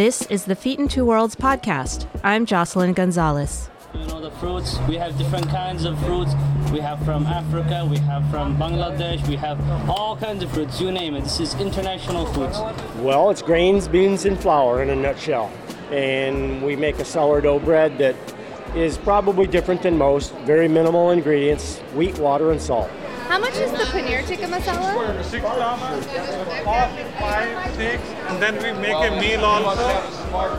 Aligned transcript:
This 0.00 0.22
is 0.28 0.46
the 0.46 0.54
Feet 0.54 0.78
in 0.78 0.88
Two 0.88 1.04
Worlds 1.04 1.36
podcast. 1.36 2.06
I'm 2.24 2.46
Jocelyn 2.46 2.94
Gonzalez. 2.94 3.68
You 3.92 4.06
know 4.06 4.18
the 4.18 4.30
fruits. 4.30 4.78
We 4.88 4.94
have 4.94 5.18
different 5.18 5.46
kinds 5.50 5.84
of 5.84 6.02
fruits. 6.06 6.32
We 6.72 6.80
have 6.80 7.04
from 7.04 7.26
Africa. 7.26 7.86
We 7.86 7.98
have 7.98 8.26
from 8.30 8.56
Bangladesh. 8.56 9.28
We 9.28 9.36
have 9.36 9.60
all 9.90 10.16
kinds 10.16 10.42
of 10.42 10.50
fruits. 10.52 10.80
You 10.80 10.90
name 10.90 11.16
it. 11.16 11.24
This 11.24 11.40
is 11.40 11.54
international 11.56 12.24
foods. 12.32 12.58
Well, 13.00 13.28
it's 13.28 13.42
grains, 13.42 13.88
beans, 13.88 14.24
and 14.24 14.40
flour 14.40 14.82
in 14.82 14.88
a 14.88 14.96
nutshell. 14.96 15.52
And 15.90 16.62
we 16.62 16.76
make 16.76 16.98
a 16.98 17.04
sourdough 17.04 17.58
bread 17.58 17.98
that 17.98 18.16
is 18.74 18.96
probably 18.96 19.46
different 19.46 19.82
than 19.82 19.98
most. 19.98 20.32
Very 20.46 20.66
minimal 20.66 21.10
ingredients: 21.10 21.78
wheat, 21.94 22.18
water, 22.18 22.52
and 22.52 22.62
salt. 22.62 22.90
How 23.30 23.38
much 23.38 23.56
is 23.64 23.70
the 23.70 23.84
paneer 23.94 24.26
tikka 24.26 24.46
masala? 24.46 25.22
six 25.22 25.44
dollars, 25.44 26.04
four, 26.64 26.84
five, 27.20 27.74
six, 27.76 28.02
and 28.28 28.42
then 28.42 28.56
we 28.56 28.72
make 28.80 29.00
a 29.08 29.12
meal 29.20 29.44
also. 29.44 29.86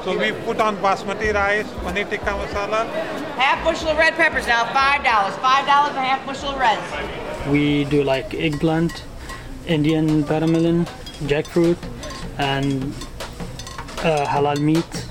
So 0.05 0.17
we 0.17 0.31
put 0.45 0.61
on 0.61 0.77
basmati 0.77 1.33
rice, 1.33 1.67
paneer 1.83 2.09
tikka 2.09 2.31
masala. 2.41 2.87
Half 3.35 3.65
bushel 3.65 3.89
of 3.89 3.97
red 3.97 4.13
peppers 4.13 4.47
now, 4.47 4.63
five 4.73 5.03
dollars. 5.03 5.35
Five 5.39 5.65
dollars 5.65 5.89
and 5.97 6.05
a 6.05 6.07
half 6.11 6.25
bushel 6.25 6.51
of 6.51 6.59
reds. 6.59 7.49
We 7.49 7.83
do 7.83 8.03
like 8.03 8.33
eggplant, 8.33 9.03
Indian 9.67 10.25
watermelon, 10.25 10.85
jackfruit, 11.27 11.77
and 12.37 12.93
uh, 13.99 14.25
halal 14.25 14.59
meat. 14.59 15.05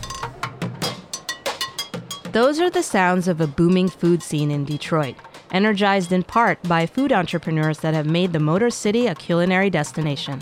Those 2.33 2.59
are 2.59 2.71
the 2.71 2.83
sounds 2.83 3.29
of 3.29 3.41
a 3.43 3.47
booming 3.47 3.91
food 3.91 4.23
scene 4.23 4.51
in 4.51 4.65
Detroit, 4.65 5.17
energized 5.53 6.13
in 6.13 6.23
part 6.23 6.63
by 6.65 6.87
food 6.87 7.13
entrepreneurs 7.13 7.79
that 7.81 7.95
have 7.95 8.07
made 8.07 8.33
the 8.33 8.41
Motor 8.41 8.71
City 8.71 9.07
a 9.07 9.15
culinary 9.15 9.71
destination. 9.71 10.41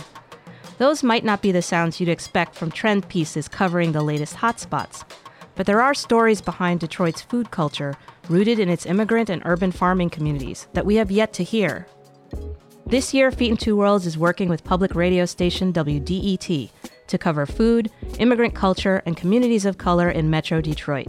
Those 0.78 1.02
might 1.02 1.24
not 1.24 1.42
be 1.42 1.50
the 1.52 1.62
sounds 1.62 1.98
you'd 1.98 2.08
expect 2.08 2.54
from 2.54 2.70
trend 2.70 3.08
pieces 3.08 3.48
covering 3.48 3.92
the 3.92 4.02
latest 4.02 4.36
hotspots, 4.36 5.04
but 5.54 5.66
there 5.66 5.82
are 5.82 5.94
stories 5.94 6.40
behind 6.40 6.80
Detroit's 6.80 7.22
food 7.22 7.50
culture 7.50 7.96
rooted 8.28 8.58
in 8.58 8.68
its 8.68 8.86
immigrant 8.86 9.28
and 9.28 9.42
urban 9.44 9.72
farming 9.72 10.10
communities 10.10 10.68
that 10.74 10.86
we 10.86 10.96
have 10.96 11.10
yet 11.10 11.32
to 11.32 11.42
hear. 11.42 11.86
This 12.86 13.12
year, 13.12 13.30
Feet 13.30 13.50
in 13.50 13.56
Two 13.56 13.76
Worlds 13.76 14.06
is 14.06 14.16
working 14.16 14.48
with 14.48 14.64
public 14.64 14.94
radio 14.94 15.26
station 15.26 15.72
WDET 15.72 16.70
to 17.08 17.18
cover 17.18 17.44
food, 17.44 17.90
immigrant 18.18 18.54
culture, 18.54 19.02
and 19.04 19.16
communities 19.16 19.66
of 19.66 19.78
color 19.78 20.08
in 20.08 20.30
Metro 20.30 20.60
Detroit. 20.60 21.08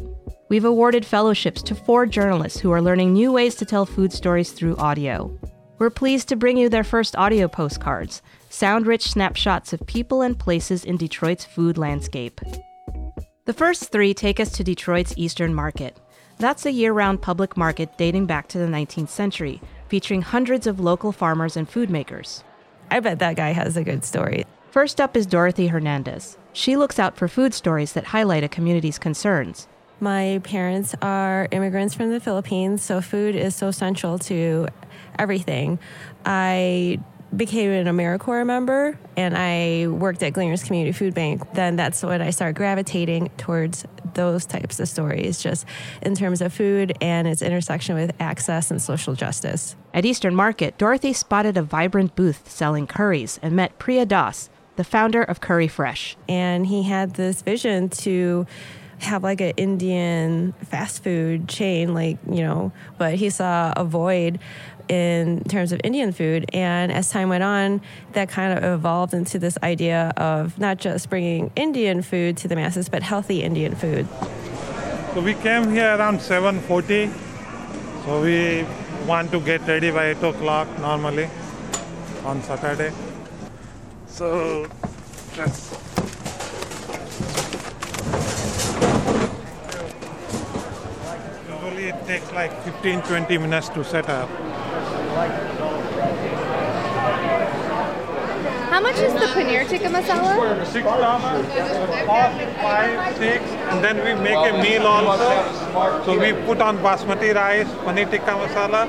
We've 0.49 0.65
awarded 0.65 1.05
fellowships 1.05 1.61
to 1.61 1.75
four 1.75 2.07
journalists 2.07 2.59
who 2.59 2.71
are 2.71 2.81
learning 2.81 3.13
new 3.13 3.31
ways 3.31 3.53
to 3.55 3.65
tell 3.65 3.85
food 3.85 4.11
stories 4.11 4.51
through 4.51 4.77
audio. 4.77 5.31
We're 5.77 5.91
pleased 5.91 6.27
to 6.29 6.35
bring 6.35 6.57
you 6.57 6.69
their 6.69 6.83
first 6.83 7.15
audio 7.15 7.47
postcards, 7.47 8.23
sound 8.49 8.87
rich 8.87 9.11
snapshots 9.11 9.73
of 9.73 9.85
people 9.85 10.23
and 10.23 10.39
places 10.39 10.83
in 10.83 10.97
Detroit's 10.97 11.45
food 11.45 11.77
landscape. 11.77 12.41
The 13.45 13.53
first 13.53 13.91
three 13.91 14.11
take 14.15 14.39
us 14.39 14.51
to 14.53 14.63
Detroit's 14.63 15.13
Eastern 15.15 15.53
Market. 15.53 15.95
That's 16.39 16.65
a 16.65 16.71
year 16.71 16.93
round 16.93 17.21
public 17.21 17.55
market 17.55 17.95
dating 17.99 18.25
back 18.25 18.47
to 18.47 18.57
the 18.57 18.65
19th 18.65 19.09
century, 19.09 19.61
featuring 19.87 20.23
hundreds 20.23 20.65
of 20.65 20.79
local 20.79 21.11
farmers 21.11 21.57
and 21.57 21.69
food 21.69 21.91
makers. 21.91 22.43
I 22.89 23.01
bet 23.01 23.19
that 23.19 23.35
guy 23.35 23.51
has 23.51 23.77
a 23.77 23.83
good 23.83 24.03
story. 24.03 24.45
First 24.71 24.99
up 24.99 25.15
is 25.15 25.27
Dorothy 25.27 25.67
Hernandez. 25.67 26.39
She 26.53 26.75
looks 26.75 26.97
out 26.97 27.17
for 27.17 27.27
food 27.27 27.53
stories 27.53 27.93
that 27.93 28.05
highlight 28.05 28.43
a 28.43 28.49
community's 28.49 28.97
concerns. 28.97 29.67
My 29.99 30.39
parents 30.43 30.95
are 31.01 31.47
immigrants 31.51 31.93
from 31.93 32.11
the 32.11 32.19
Philippines, 32.19 32.81
so 32.81 33.01
food 33.01 33.35
is 33.35 33.55
so 33.55 33.71
central 33.71 34.17
to 34.19 34.67
everything. 35.17 35.79
I 36.25 36.99
became 37.35 37.69
an 37.69 37.85
AmeriCorps 37.85 38.45
member 38.45 38.97
and 39.15 39.37
I 39.37 39.87
worked 39.87 40.23
at 40.23 40.33
Gleaners 40.33 40.63
Community 40.63 40.91
Food 40.91 41.13
Bank. 41.13 41.43
Then 41.53 41.75
that's 41.75 42.01
when 42.01 42.21
I 42.21 42.31
started 42.31 42.55
gravitating 42.55 43.29
towards 43.37 43.85
those 44.15 44.45
types 44.45 44.79
of 44.79 44.87
stories, 44.87 45.41
just 45.41 45.65
in 46.01 46.15
terms 46.15 46.41
of 46.41 46.51
food 46.53 46.97
and 47.01 47.27
its 47.27 47.41
intersection 47.41 47.95
with 47.95 48.11
access 48.19 48.71
and 48.71 48.81
social 48.81 49.13
justice. 49.13 49.75
At 49.93 50.05
Eastern 50.05 50.33
Market, 50.33 50.77
Dorothy 50.77 51.13
spotted 51.13 51.57
a 51.57 51.61
vibrant 51.61 52.15
booth 52.15 52.49
selling 52.49 52.87
curries 52.87 53.39
and 53.43 53.55
met 53.55 53.77
Priya 53.77 54.05
Das, 54.05 54.49
the 54.77 54.83
founder 54.83 55.21
of 55.21 55.41
Curry 55.41 55.67
Fresh. 55.67 56.17
And 56.27 56.65
he 56.65 56.83
had 56.83 57.13
this 57.15 57.41
vision 57.41 57.89
to 57.89 58.47
have 58.99 59.23
like 59.23 59.41
an 59.41 59.53
Indian 59.57 60.53
fast 60.65 61.03
food 61.03 61.47
chain, 61.47 61.93
like, 61.93 62.17
you 62.29 62.43
know, 62.43 62.71
but 62.97 63.15
he 63.15 63.29
saw 63.29 63.73
a 63.75 63.83
void 63.83 64.39
in 64.87 65.43
terms 65.45 65.71
of 65.71 65.79
Indian 65.83 66.11
food. 66.11 66.49
And 66.53 66.91
as 66.91 67.09
time 67.09 67.29
went 67.29 67.43
on, 67.43 67.81
that 68.13 68.29
kind 68.29 68.57
of 68.57 68.63
evolved 68.63 69.13
into 69.13 69.39
this 69.39 69.57
idea 69.63 70.11
of 70.17 70.57
not 70.59 70.77
just 70.77 71.09
bringing 71.09 71.51
Indian 71.55 72.01
food 72.01 72.37
to 72.37 72.47
the 72.47 72.55
masses, 72.55 72.89
but 72.89 73.03
healthy 73.03 73.43
Indian 73.43 73.75
food. 73.75 74.07
So 75.13 75.21
we 75.21 75.33
came 75.33 75.71
here 75.71 75.95
around 75.95 76.19
7:40. 76.19 77.09
So 78.05 78.21
we 78.21 78.65
want 79.07 79.31
to 79.31 79.39
get 79.39 79.67
ready 79.67 79.91
by 79.91 80.09
8 80.11 80.23
o'clock 80.23 80.67
normally 80.79 81.29
on 82.25 82.41
Saturday. 82.43 82.91
So 84.07 84.67
that's 85.35 85.71
usually 91.49 91.89
it 91.89 91.98
takes 92.09 92.31
like 92.31 92.51
15-20 92.63 93.39
minutes 93.39 93.69
to 93.69 93.83
set 93.83 94.09
up. 94.09 94.27
How 98.71 98.79
much 98.81 98.97
is 99.07 99.13
the 99.13 99.27
paneer 99.35 99.67
tikka 99.69 99.89
masala? 99.95 100.31
Six 100.65 100.85
dollars, 100.85 101.45
four, 102.07 102.25
five, 102.63 103.17
six, 103.17 103.43
and 103.69 103.83
then 103.83 104.01
we 104.05 104.15
make 104.23 104.41
a 104.53 104.53
meal 104.63 104.87
also. 104.87 105.29
So 106.05 106.17
we 106.23 106.33
put 106.47 106.61
on 106.69 106.79
basmati 106.87 107.29
rice, 107.35 107.69
paneer 107.85 108.09
tikka 108.09 108.33
masala. 108.41 108.81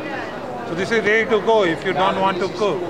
So 0.69 0.75
this 0.81 0.91
is 0.91 1.05
ready 1.05 1.29
to 1.35 1.43
go 1.53 1.65
if 1.65 1.85
you 1.85 1.93
don't 1.93 2.21
want 2.21 2.39
to 2.39 2.49
cook. 2.63 2.81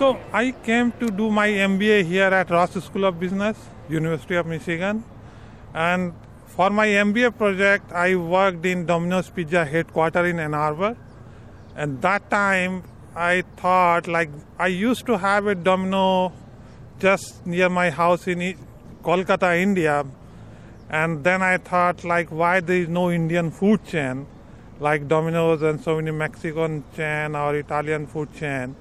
So 0.00 0.18
I 0.32 0.50
came 0.50 0.90
to 0.98 1.12
do 1.22 1.30
my 1.30 1.48
MBA 1.48 2.02
here 2.04 2.34
at 2.42 2.50
Ross 2.50 2.72
School 2.90 3.04
of 3.04 3.20
Business, 3.20 3.56
University 3.88 4.34
of 4.34 4.46
Michigan, 4.46 5.04
and 5.72 6.12
for 6.56 6.70
my 6.70 6.86
MBA 6.86 7.36
project, 7.36 7.92
I 7.92 8.14
worked 8.14 8.64
in 8.64 8.86
Domino's 8.86 9.28
Pizza 9.28 9.64
headquarters 9.64 10.30
in 10.30 10.38
Ann 10.38 10.54
Arbor. 10.54 10.96
And 11.74 12.00
that 12.02 12.30
time, 12.30 12.84
I 13.16 13.42
thought 13.56 14.06
like 14.06 14.30
I 14.58 14.68
used 14.68 15.06
to 15.06 15.18
have 15.18 15.46
a 15.46 15.54
Domino 15.54 16.32
just 17.00 17.44
near 17.44 17.68
my 17.68 17.90
house 17.90 18.28
in 18.28 18.56
Kolkata, 19.02 19.60
India, 19.60 20.04
and 20.90 21.24
then 21.24 21.42
I 21.42 21.58
thought 21.58 22.04
like 22.04 22.28
why 22.30 22.60
there 22.60 22.78
is 22.78 22.88
no 22.88 23.10
Indian 23.10 23.50
food 23.50 23.84
chain 23.86 24.26
like 24.80 25.06
Domino's 25.08 25.62
and 25.62 25.80
so 25.80 25.96
many 25.96 26.10
Mexican 26.10 26.84
chain 26.96 27.34
or 27.34 27.54
Italian 27.56 28.06
food 28.06 28.32
chain, 28.34 28.74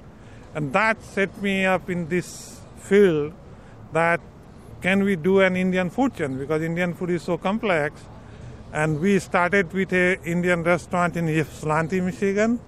and 0.53 0.73
that 0.73 1.03
set 1.03 1.41
me 1.41 1.65
up 1.65 1.89
in 1.89 2.07
this 2.09 2.61
field 2.77 3.33
that 3.93 4.19
can 4.83 5.05
we 5.05 5.15
do 5.15 5.39
an 5.39 5.55
Indian 5.55 5.89
food 5.89 6.13
chain? 6.13 6.37
Because 6.37 6.61
Indian 6.61 6.93
food 6.93 7.09
is 7.11 7.23
so 7.23 7.37
complex, 7.37 8.01
and 8.73 8.99
we 8.99 9.17
started 9.17 9.71
with 9.71 9.93
a 9.93 10.21
Indian 10.25 10.61
restaurant 10.61 11.15
in 11.15 11.29
Ypsilanti, 11.29 12.01
Michigan. 12.01 12.59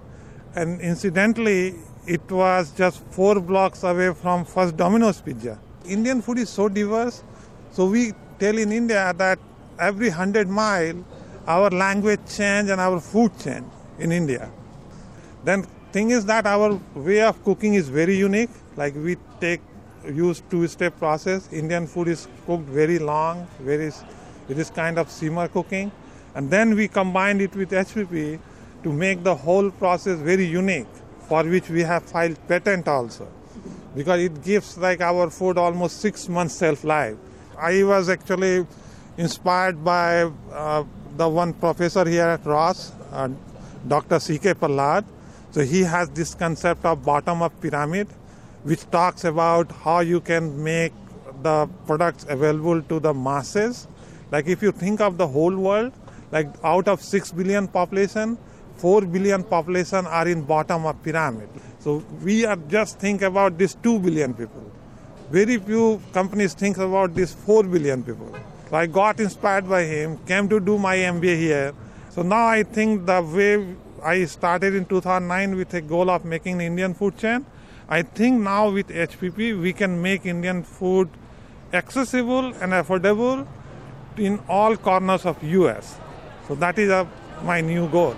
And 0.56 0.80
incidentally 0.80 1.76
it 2.08 2.32
was 2.32 2.72
just 2.72 3.04
four 3.12 3.42
blocks 3.42 3.84
away 3.84 4.14
from 4.14 4.46
first 4.46 4.78
domino's 4.78 5.20
pizza. 5.20 5.60
Indian 5.86 6.22
food 6.22 6.38
is 6.38 6.50
so 6.50 6.70
diverse. 6.70 7.22
So 7.72 7.88
we 7.88 8.14
tell 8.40 8.58
in 8.58 8.72
india 8.72 9.14
that 9.18 9.40
every 9.80 10.10
100 10.10 10.48
mile 10.48 11.04
our 11.48 11.70
language 11.70 12.20
change 12.38 12.70
and 12.70 12.80
our 12.80 13.00
food 13.00 13.32
change 13.44 13.66
in 14.00 14.12
india. 14.12 14.50
Then 15.44 15.64
thing 15.92 16.12
is 16.12 16.26
that 16.26 16.46
our 16.46 16.80
way 16.94 17.22
of 17.22 17.44
cooking 17.44 17.74
is 17.74 17.90
very 17.90 18.16
unique. 18.16 18.50
Like 18.78 18.96
we 18.96 19.18
take 19.42 19.62
use 20.14 20.42
two 20.50 20.68
step 20.68 20.98
process. 20.98 21.52
Indian 21.52 21.88
food 21.88 22.08
is 22.08 22.28
cooked 22.46 22.68
very 22.70 23.00
long 23.00 23.48
very 23.60 23.92
it 24.48 24.60
is 24.60 24.70
kind 24.70 25.00
of 25.00 25.10
simmer 25.10 25.48
cooking. 25.48 25.92
And 26.36 26.50
then 26.50 26.76
we 26.76 26.88
combined 26.88 27.42
it 27.42 27.56
with 27.56 27.72
hpp 27.72 28.40
to 28.84 28.92
make 28.92 29.24
the 29.24 29.36
whole 29.36 29.72
process 29.72 30.20
very 30.20 30.46
unique 30.46 30.88
for 31.28 31.44
which 31.44 31.70
we 31.70 31.82
have 31.82 32.04
filed 32.04 32.38
patent 32.48 32.88
also. 32.88 33.28
Because 33.96 34.22
it 34.22 34.44
gives 34.44 34.78
like 34.78 35.02
our 35.02 35.30
food 35.30 35.58
almost 35.58 36.02
six 36.02 36.28
months 36.30 36.60
shelf 36.60 36.84
life 36.84 37.18
i 37.58 37.84
was 37.84 38.10
actually 38.10 38.66
inspired 39.18 39.84
by 39.84 40.24
uh, 40.52 40.84
the 41.18 41.28
one 41.28 41.54
professor 41.54 42.08
here 42.08 42.26
at 42.26 42.46
ross 42.46 42.92
uh, 43.12 43.30
dr 43.88 44.20
ck 44.20 44.56
Prahalad 44.60 45.06
so 45.52 45.62
he 45.62 45.82
has 45.82 46.10
this 46.10 46.36
concept 46.36 46.84
of 46.86 47.04
bottom 47.06 47.42
up 47.42 47.60
pyramid 47.62 48.08
which 48.70 48.90
talks 48.92 49.24
about 49.24 49.72
how 49.84 50.00
you 50.00 50.20
can 50.20 50.52
make 50.64 50.94
the 51.42 51.70
products 51.88 52.26
available 52.30 52.82
to 52.94 53.00
the 53.00 53.14
masses 53.14 53.88
like 54.32 54.48
if 54.48 54.62
you 54.68 54.72
think 54.72 55.02
of 55.02 55.18
the 55.18 55.28
whole 55.38 55.56
world 55.68 55.94
like 56.32 56.48
out 56.64 56.88
of 56.88 57.02
6 57.02 57.32
billion 57.40 57.68
population 57.80 58.38
4 58.78 59.02
billion 59.06 59.44
population 59.44 60.06
are 60.06 60.28
in 60.28 60.42
bottom 60.42 60.86
of 60.86 61.02
pyramid. 61.04 61.50
So 61.80 62.04
we 62.24 62.46
are 62.46 62.58
just 62.68 63.00
think 63.00 63.22
about 63.22 63.58
this 63.58 63.76
2 63.76 64.00
billion 64.00 64.34
people. 64.34 64.72
Very 65.32 65.58
few 65.58 66.02
companies 66.14 66.54
think 66.54 66.78
about 66.78 67.16
this 67.16 67.34
4 67.34 67.64
billion 67.64 68.04
people. 68.04 68.36
So 68.70 68.76
I 68.76 68.86
got 68.88 69.20
inspired 69.20 69.70
by 69.70 69.84
him, 69.84 70.18
came 70.26 70.50
to 70.50 70.60
do 70.60 70.78
my 70.78 70.98
MBA 70.98 71.38
here. 71.38 71.74
So 72.10 72.22
now 72.22 72.46
I 72.48 72.64
think 72.64 73.06
the 73.06 73.22
way 73.22 73.76
I 74.04 74.26
started 74.26 74.76
in 74.76 74.86
2009 74.86 75.56
with 75.56 75.74
a 75.74 75.82
goal 75.82 76.10
of 76.10 76.26
making 76.26 76.62
Indian 76.62 76.94
food 76.94 77.18
chain, 77.18 77.46
I 77.88 78.02
think 78.02 78.42
now 78.42 78.72
with 78.72 78.88
HPP 78.88 79.60
we 79.62 79.74
can 79.74 80.02
make 80.02 80.26
Indian 80.26 80.64
food 80.64 81.10
accessible 81.74 82.46
and 82.46 82.74
affordable 82.74 83.48
in 84.18 84.40
all 84.48 84.76
corners 84.76 85.26
of 85.26 85.44
US. 85.44 86.00
So 86.48 86.56
that 86.56 86.80
is 86.80 86.90
a, 86.90 87.08
my 87.44 87.62
new 87.62 87.88
goal. 87.90 88.16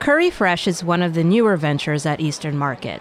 Curry 0.00 0.30
Fresh 0.30 0.66
is 0.66 0.82
one 0.82 1.02
of 1.02 1.14
the 1.14 1.22
newer 1.22 1.56
ventures 1.56 2.04
at 2.04 2.20
Eastern 2.20 2.58
Market. 2.58 3.00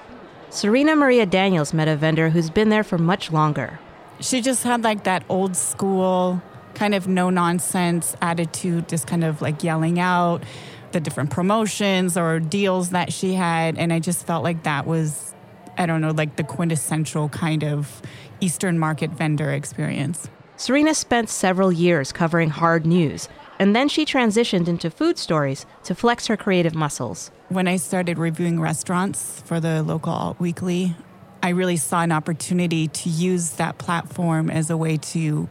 Serena 0.52 0.96
Maria 0.96 1.26
Daniels 1.26 1.74
met 1.74 1.88
a 1.88 1.96
vendor 1.96 2.30
who's 2.30 2.50
been 2.50 2.70
there 2.70 2.84
for 2.84 2.98
much 2.98 3.32
longer. 3.32 3.80
She 4.20 4.42
just 4.42 4.64
had 4.64 4.84
like 4.84 5.04
that 5.06 5.24
old 5.30 5.56
school 5.56 6.42
kind 6.76 6.94
of 6.94 7.08
no 7.08 7.30
nonsense 7.30 8.16
attitude, 8.22 8.88
just 8.88 9.08
kind 9.08 9.24
of 9.24 9.42
like 9.42 9.64
yelling 9.64 10.00
out 10.00 10.44
the 10.92 11.00
different 11.00 11.30
promotions 11.30 12.18
or 12.18 12.40
deals 12.40 12.90
that 12.90 13.14
she 13.14 13.34
had. 13.34 13.78
And 13.78 13.92
I 13.94 14.00
just 14.00 14.26
felt 14.26 14.44
like 14.44 14.64
that 14.64 14.86
was, 14.86 15.34
I 15.78 15.86
don't 15.86 16.02
know, 16.02 16.12
like 16.12 16.36
the 16.36 16.44
quintessential 16.44 17.30
kind 17.30 17.64
of 17.64 18.02
Eastern 18.40 18.78
market 18.78 19.12
vendor 19.12 19.52
experience. 19.52 20.30
Serena 20.58 20.94
spent 20.94 21.30
several 21.30 21.72
years 21.72 22.12
covering 22.12 22.50
hard 22.50 22.86
news, 22.86 23.28
and 23.58 23.76
then 23.76 23.90
she 23.90 24.06
transitioned 24.06 24.68
into 24.68 24.92
food 24.92 25.18
stories 25.18 25.66
to 25.84 25.96
flex 25.96 26.28
her 26.28 26.38
creative 26.38 26.76
muscles. 26.76 27.32
When 27.50 27.68
I 27.68 27.78
started 27.78 28.18
reviewing 28.18 28.60
restaurants 28.60 29.42
for 29.42 29.60
the 29.60 29.82
local 29.82 30.14
alt 30.14 30.40
weekly, 30.40 30.96
I 31.44 31.50
really 31.50 31.78
saw 31.78 32.04
an 32.04 32.12
opportunity 32.12 32.88
to 32.88 33.10
use 33.10 33.52
that 33.54 33.80
platform 33.80 34.52
as 34.52 34.70
a 34.70 34.78
way 34.78 34.98
to 34.98 35.50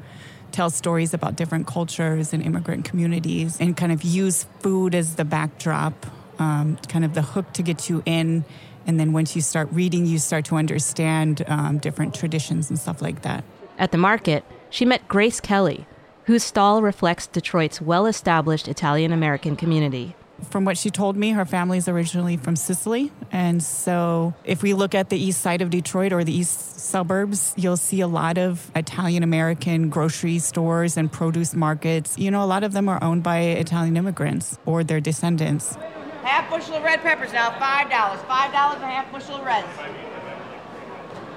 tell 0.52 0.70
stories 0.70 1.14
about 1.14 1.36
different 1.36 1.66
cultures 1.66 2.32
and 2.32 2.42
immigrant 2.42 2.84
communities 2.84 3.60
and 3.60 3.76
kind 3.76 3.92
of 3.92 4.02
use 4.02 4.46
food 4.60 4.94
as 4.94 5.16
the 5.16 5.24
backdrop, 5.24 6.06
um, 6.38 6.76
kind 6.88 7.04
of 7.04 7.14
the 7.14 7.22
hook 7.22 7.52
to 7.54 7.62
get 7.62 7.88
you 7.88 8.02
in. 8.06 8.44
And 8.90 8.98
then 8.98 9.12
once 9.12 9.36
you 9.36 9.40
start 9.40 9.68
reading, 9.70 10.04
you 10.04 10.18
start 10.18 10.46
to 10.46 10.56
understand 10.56 11.44
um, 11.46 11.78
different 11.78 12.12
traditions 12.12 12.70
and 12.70 12.76
stuff 12.76 13.00
like 13.00 13.22
that. 13.22 13.44
At 13.78 13.92
the 13.92 13.98
market, 13.98 14.44
she 14.68 14.84
met 14.84 15.06
Grace 15.06 15.40
Kelly, 15.40 15.86
whose 16.24 16.42
stall 16.42 16.82
reflects 16.82 17.28
Detroit's 17.28 17.80
well 17.80 18.06
established 18.06 18.66
Italian 18.66 19.12
American 19.12 19.54
community. 19.54 20.16
From 20.50 20.64
what 20.64 20.76
she 20.76 20.90
told 20.90 21.16
me, 21.16 21.30
her 21.30 21.44
family 21.44 21.78
is 21.78 21.86
originally 21.86 22.36
from 22.36 22.56
Sicily. 22.56 23.12
And 23.30 23.62
so, 23.62 24.34
if 24.42 24.60
we 24.60 24.74
look 24.74 24.96
at 24.96 25.08
the 25.08 25.16
east 25.16 25.40
side 25.40 25.62
of 25.62 25.70
Detroit 25.70 26.12
or 26.12 26.24
the 26.24 26.36
east 26.36 26.80
suburbs, 26.80 27.54
you'll 27.56 27.76
see 27.76 28.00
a 28.00 28.08
lot 28.08 28.38
of 28.38 28.72
Italian 28.74 29.22
American 29.22 29.88
grocery 29.88 30.40
stores 30.40 30.96
and 30.96 31.12
produce 31.12 31.54
markets. 31.54 32.18
You 32.18 32.32
know, 32.32 32.42
a 32.42 32.46
lot 32.46 32.64
of 32.64 32.72
them 32.72 32.88
are 32.88 33.00
owned 33.04 33.22
by 33.22 33.38
Italian 33.38 33.96
immigrants 33.96 34.58
or 34.66 34.82
their 34.82 35.00
descendants. 35.00 35.78
Half 36.22 36.50
bushel 36.50 36.74
of 36.74 36.82
red 36.82 37.00
peppers 37.00 37.32
now, 37.32 37.50
$5. 37.50 37.88
$5 37.88 37.88
a 37.88 38.86
half 38.86 39.10
bushel 39.10 39.36
of 39.36 39.44
reds. 39.44 39.66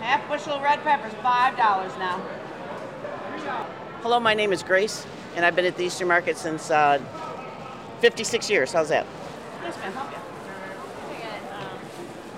Half 0.02 0.28
bushel 0.28 0.54
of 0.54 0.62
red 0.62 0.84
peppers, 0.84 1.14
$5 1.14 1.98
now. 2.00 2.22
Hello, 4.02 4.20
my 4.20 4.34
name 4.34 4.52
is 4.52 4.62
Grace, 4.62 5.08
and 5.36 5.46
I've 5.46 5.56
been 5.56 5.66
at 5.66 5.78
the 5.78 5.86
Eastern 5.86 6.10
Market 6.10 6.38
since 6.38 6.70
uh, 6.70 7.00
56 8.02 8.50
years. 8.50 8.74
How's 8.74 8.90
that? 8.90 9.06
Yes, 9.64 9.78
ma'am. 9.78 9.94
Help 9.94 10.12
you. 10.12 10.18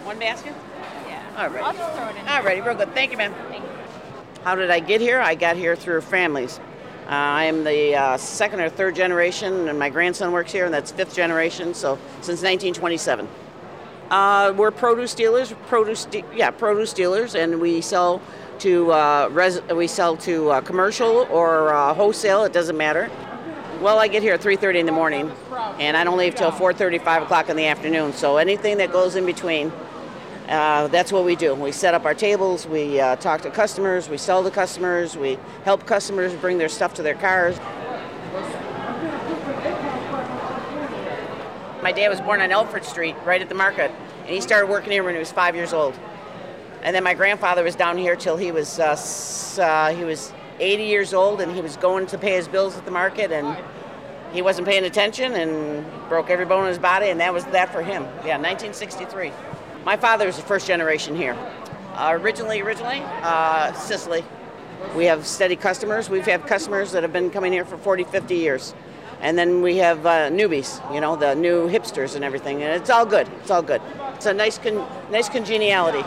One 0.06 0.20
basket? 0.20 0.54
Yeah. 1.08 1.24
All 1.36 1.50
right. 1.50 1.64
I'll 1.64 1.74
just 1.74 1.96
throw 1.96 2.08
it 2.10 2.16
in. 2.16 2.28
All 2.28 2.44
righty, 2.44 2.62
real 2.62 2.76
good. 2.76 2.94
Thank 2.94 3.12
you, 3.12 3.18
ma'am. 3.18 3.34
How 4.44 4.54
did 4.54 4.70
I 4.70 4.80
get 4.80 5.02
here? 5.02 5.20
I 5.20 5.34
got 5.34 5.58
here 5.58 5.76
through 5.76 6.02
families. 6.02 6.60
Uh, 7.06 7.10
I 7.12 7.44
am 7.46 7.64
the 7.64 7.96
uh, 7.96 8.18
second 8.18 8.62
or 8.62 8.70
third 8.70 8.96
generation, 8.96 9.68
and 9.70 9.78
my 9.78 9.90
grandson 9.92 10.32
works 10.32 10.52
here, 10.52 10.66
and 10.66 10.74
that's 10.74 10.92
fifth 10.92 11.16
generation. 11.16 11.76
So 11.76 12.00
since 12.22 12.42
1927, 12.42 13.28
uh, 14.10 14.54
we're 14.58 14.72
produce 14.72 15.14
dealers. 15.14 15.54
Produce, 15.68 16.06
de- 16.06 16.24
yeah, 16.34 16.50
produce 16.50 16.94
dealers, 16.94 17.36
and 17.36 17.62
we 17.62 17.82
sell 17.82 18.24
to 18.60 18.92
uh, 18.92 19.30
res- 19.32 19.62
we 19.76 19.86
sell 19.86 20.18
to 20.18 20.50
uh, 20.50 20.62
commercial 20.62 21.28
or 21.30 21.76
uh, 21.76 21.94
wholesale. 21.94 22.44
It 22.44 22.54
doesn't 22.54 22.78
matter. 22.78 23.12
Well, 23.82 24.00
I 24.00 24.08
get 24.08 24.24
here 24.24 24.34
at 24.34 24.42
3:30 24.42 24.80
in 24.80 24.86
the 24.88 24.92
morning, 24.92 25.32
and 25.78 25.96
I 25.96 26.04
don't 26.04 26.18
leave 26.18 26.34
till 26.34 26.52
4:30, 26.52 27.04
5 27.04 27.24
o'clock 27.24 27.50
in 27.50 27.56
the 27.56 27.68
afternoon. 27.68 28.14
So 28.14 28.38
anything 28.38 28.78
that 28.78 28.92
goes 28.92 29.16
in 29.16 29.28
between, 29.28 29.72
uh, 30.48 30.88
that's 30.88 31.12
what 31.12 31.26
we 31.26 31.36
do. 31.36 31.56
We 31.56 31.72
set 31.72 31.94
up 31.94 32.06
our 32.06 32.14
tables, 32.14 32.68
we 32.68 33.00
uh, 33.00 33.16
talk 33.16 33.42
to 33.42 33.50
customers, 33.50 34.10
we 34.10 34.18
sell 34.18 34.44
to 34.44 34.52
customers, 34.52 35.18
we 35.18 35.40
help 35.64 35.86
customers 35.86 36.34
bring 36.34 36.58
their 36.58 36.70
stuff 36.70 36.94
to 36.96 37.04
their 37.04 37.16
cars. 37.16 37.58
My 41.82 41.92
dad 41.92 42.10
was 42.10 42.22
born 42.22 42.42
on 42.42 42.52
Elford 42.52 42.84
Street, 42.86 43.16
right 43.26 43.42
at 43.42 43.50
the 43.50 43.56
market, 43.56 43.92
and 44.22 44.30
he 44.30 44.42
started 44.42 44.68
working 44.70 44.92
here 44.92 45.04
when 45.04 45.14
he 45.14 45.20
was 45.20 45.32
five 45.32 45.56
years 45.56 45.74
old. 45.74 45.98
And 46.82 46.96
then 46.96 47.04
my 47.04 47.16
grandfather 47.16 47.64
was 47.64 47.76
down 47.76 47.98
here 47.98 48.16
till 48.16 48.38
he 48.38 48.52
was 48.52 48.80
uh, 48.80 48.96
uh, 49.62 49.94
he 49.96 50.04
was 50.04 50.32
80 50.60 50.84
years 50.84 51.14
old, 51.14 51.42
and 51.42 51.52
he 51.52 51.62
was 51.62 51.78
going 51.78 52.06
to 52.08 52.18
pay 52.18 52.36
his 52.36 52.48
bills 52.48 52.78
at 52.78 52.86
the 52.86 52.92
market, 52.92 53.32
and 53.32 53.58
he 54.32 54.42
wasn't 54.42 54.68
paying 54.68 54.84
attention 54.84 55.34
and 55.34 55.86
broke 56.10 56.30
every 56.30 56.46
bone 56.46 56.64
in 56.64 56.70
his 56.70 56.80
body, 56.80 57.10
and 57.10 57.20
that 57.20 57.34
was 57.34 57.46
that 57.46 57.72
for 57.72 57.82
him. 57.82 58.04
Yeah, 58.26 58.38
1963. 58.38 59.32
My 59.86 59.98
father 59.98 60.28
is 60.28 60.36
the 60.36 60.42
first 60.42 60.66
generation 60.66 61.16
here. 61.16 61.38
Uh, 61.94 62.18
originally, 62.20 62.60
originally, 62.60 63.04
uh, 63.22 63.72
Sicily. 63.74 64.26
We 64.96 65.06
have 65.06 65.28
steady 65.28 65.56
customers. 65.56 66.10
We've 66.10 66.26
had 66.26 66.48
customers 66.48 66.92
that 66.94 67.04
have 67.04 67.14
been 67.14 67.30
coming 67.30 67.54
here 67.54 67.66
for 67.66 67.78
40, 67.78 68.04
50 68.06 68.36
years. 68.36 68.74
And 69.22 69.38
then 69.38 69.62
we 69.62 69.78
have 69.78 70.04
uh, 70.04 70.30
newbies, 70.32 70.82
you 70.92 71.00
know, 71.02 71.16
the 71.16 71.36
new 71.36 71.70
hipsters 71.70 72.16
and 72.16 72.26
everything. 72.26 72.64
And 72.64 72.82
it's 72.82 72.90
all 72.90 73.06
good. 73.06 73.28
It's 73.42 73.52
all 73.52 73.62
good. 73.62 73.82
It's 74.16 74.26
a 74.26 74.34
nice, 74.34 74.58
con- 74.58 74.88
nice 75.12 75.30
congeniality. 75.30 76.04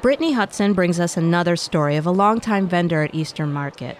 Brittany 0.00 0.32
Hudson 0.32 0.74
brings 0.74 1.00
us 1.00 1.16
another 1.16 1.56
story 1.56 1.96
of 1.96 2.06
a 2.06 2.12
longtime 2.12 2.68
vendor 2.68 3.02
at 3.02 3.14
Eastern 3.14 3.52
Market. 3.52 3.98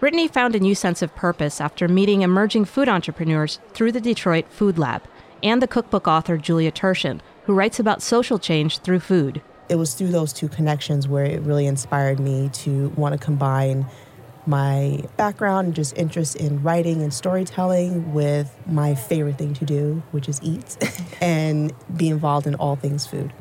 Brittany 0.00 0.28
found 0.28 0.54
a 0.54 0.60
new 0.60 0.74
sense 0.74 1.02
of 1.02 1.14
purpose 1.14 1.60
after 1.60 1.88
meeting 1.88 2.22
emerging 2.22 2.64
food 2.64 2.88
entrepreneurs 2.88 3.60
through 3.74 3.92
the 3.92 4.00
Detroit 4.00 4.48
Food 4.48 4.78
Lab 4.78 5.02
and 5.42 5.62
the 5.62 5.66
cookbook 5.66 6.06
author 6.08 6.36
Julia 6.36 6.72
Turshen, 6.72 7.20
who 7.44 7.54
writes 7.54 7.78
about 7.78 8.02
social 8.02 8.38
change 8.38 8.78
through 8.78 9.00
food. 9.00 9.42
It 9.68 9.76
was 9.76 9.94
through 9.94 10.08
those 10.08 10.32
two 10.32 10.48
connections 10.48 11.08
where 11.08 11.24
it 11.24 11.40
really 11.42 11.66
inspired 11.66 12.20
me 12.20 12.50
to 12.54 12.88
want 12.90 13.12
to 13.12 13.18
combine 13.18 13.86
my 14.46 15.02
background 15.16 15.66
and 15.66 15.74
just 15.74 15.96
interest 15.96 16.36
in 16.36 16.62
writing 16.62 17.02
and 17.02 17.12
storytelling 17.12 18.12
with 18.12 18.54
my 18.66 18.94
favorite 18.94 19.38
thing 19.38 19.54
to 19.54 19.64
do, 19.64 20.02
which 20.12 20.28
is 20.28 20.40
eat, 20.42 20.76
and 21.20 21.72
be 21.96 22.08
involved 22.08 22.46
in 22.46 22.54
all 22.56 22.76
things 22.76 23.06
food. 23.06 23.32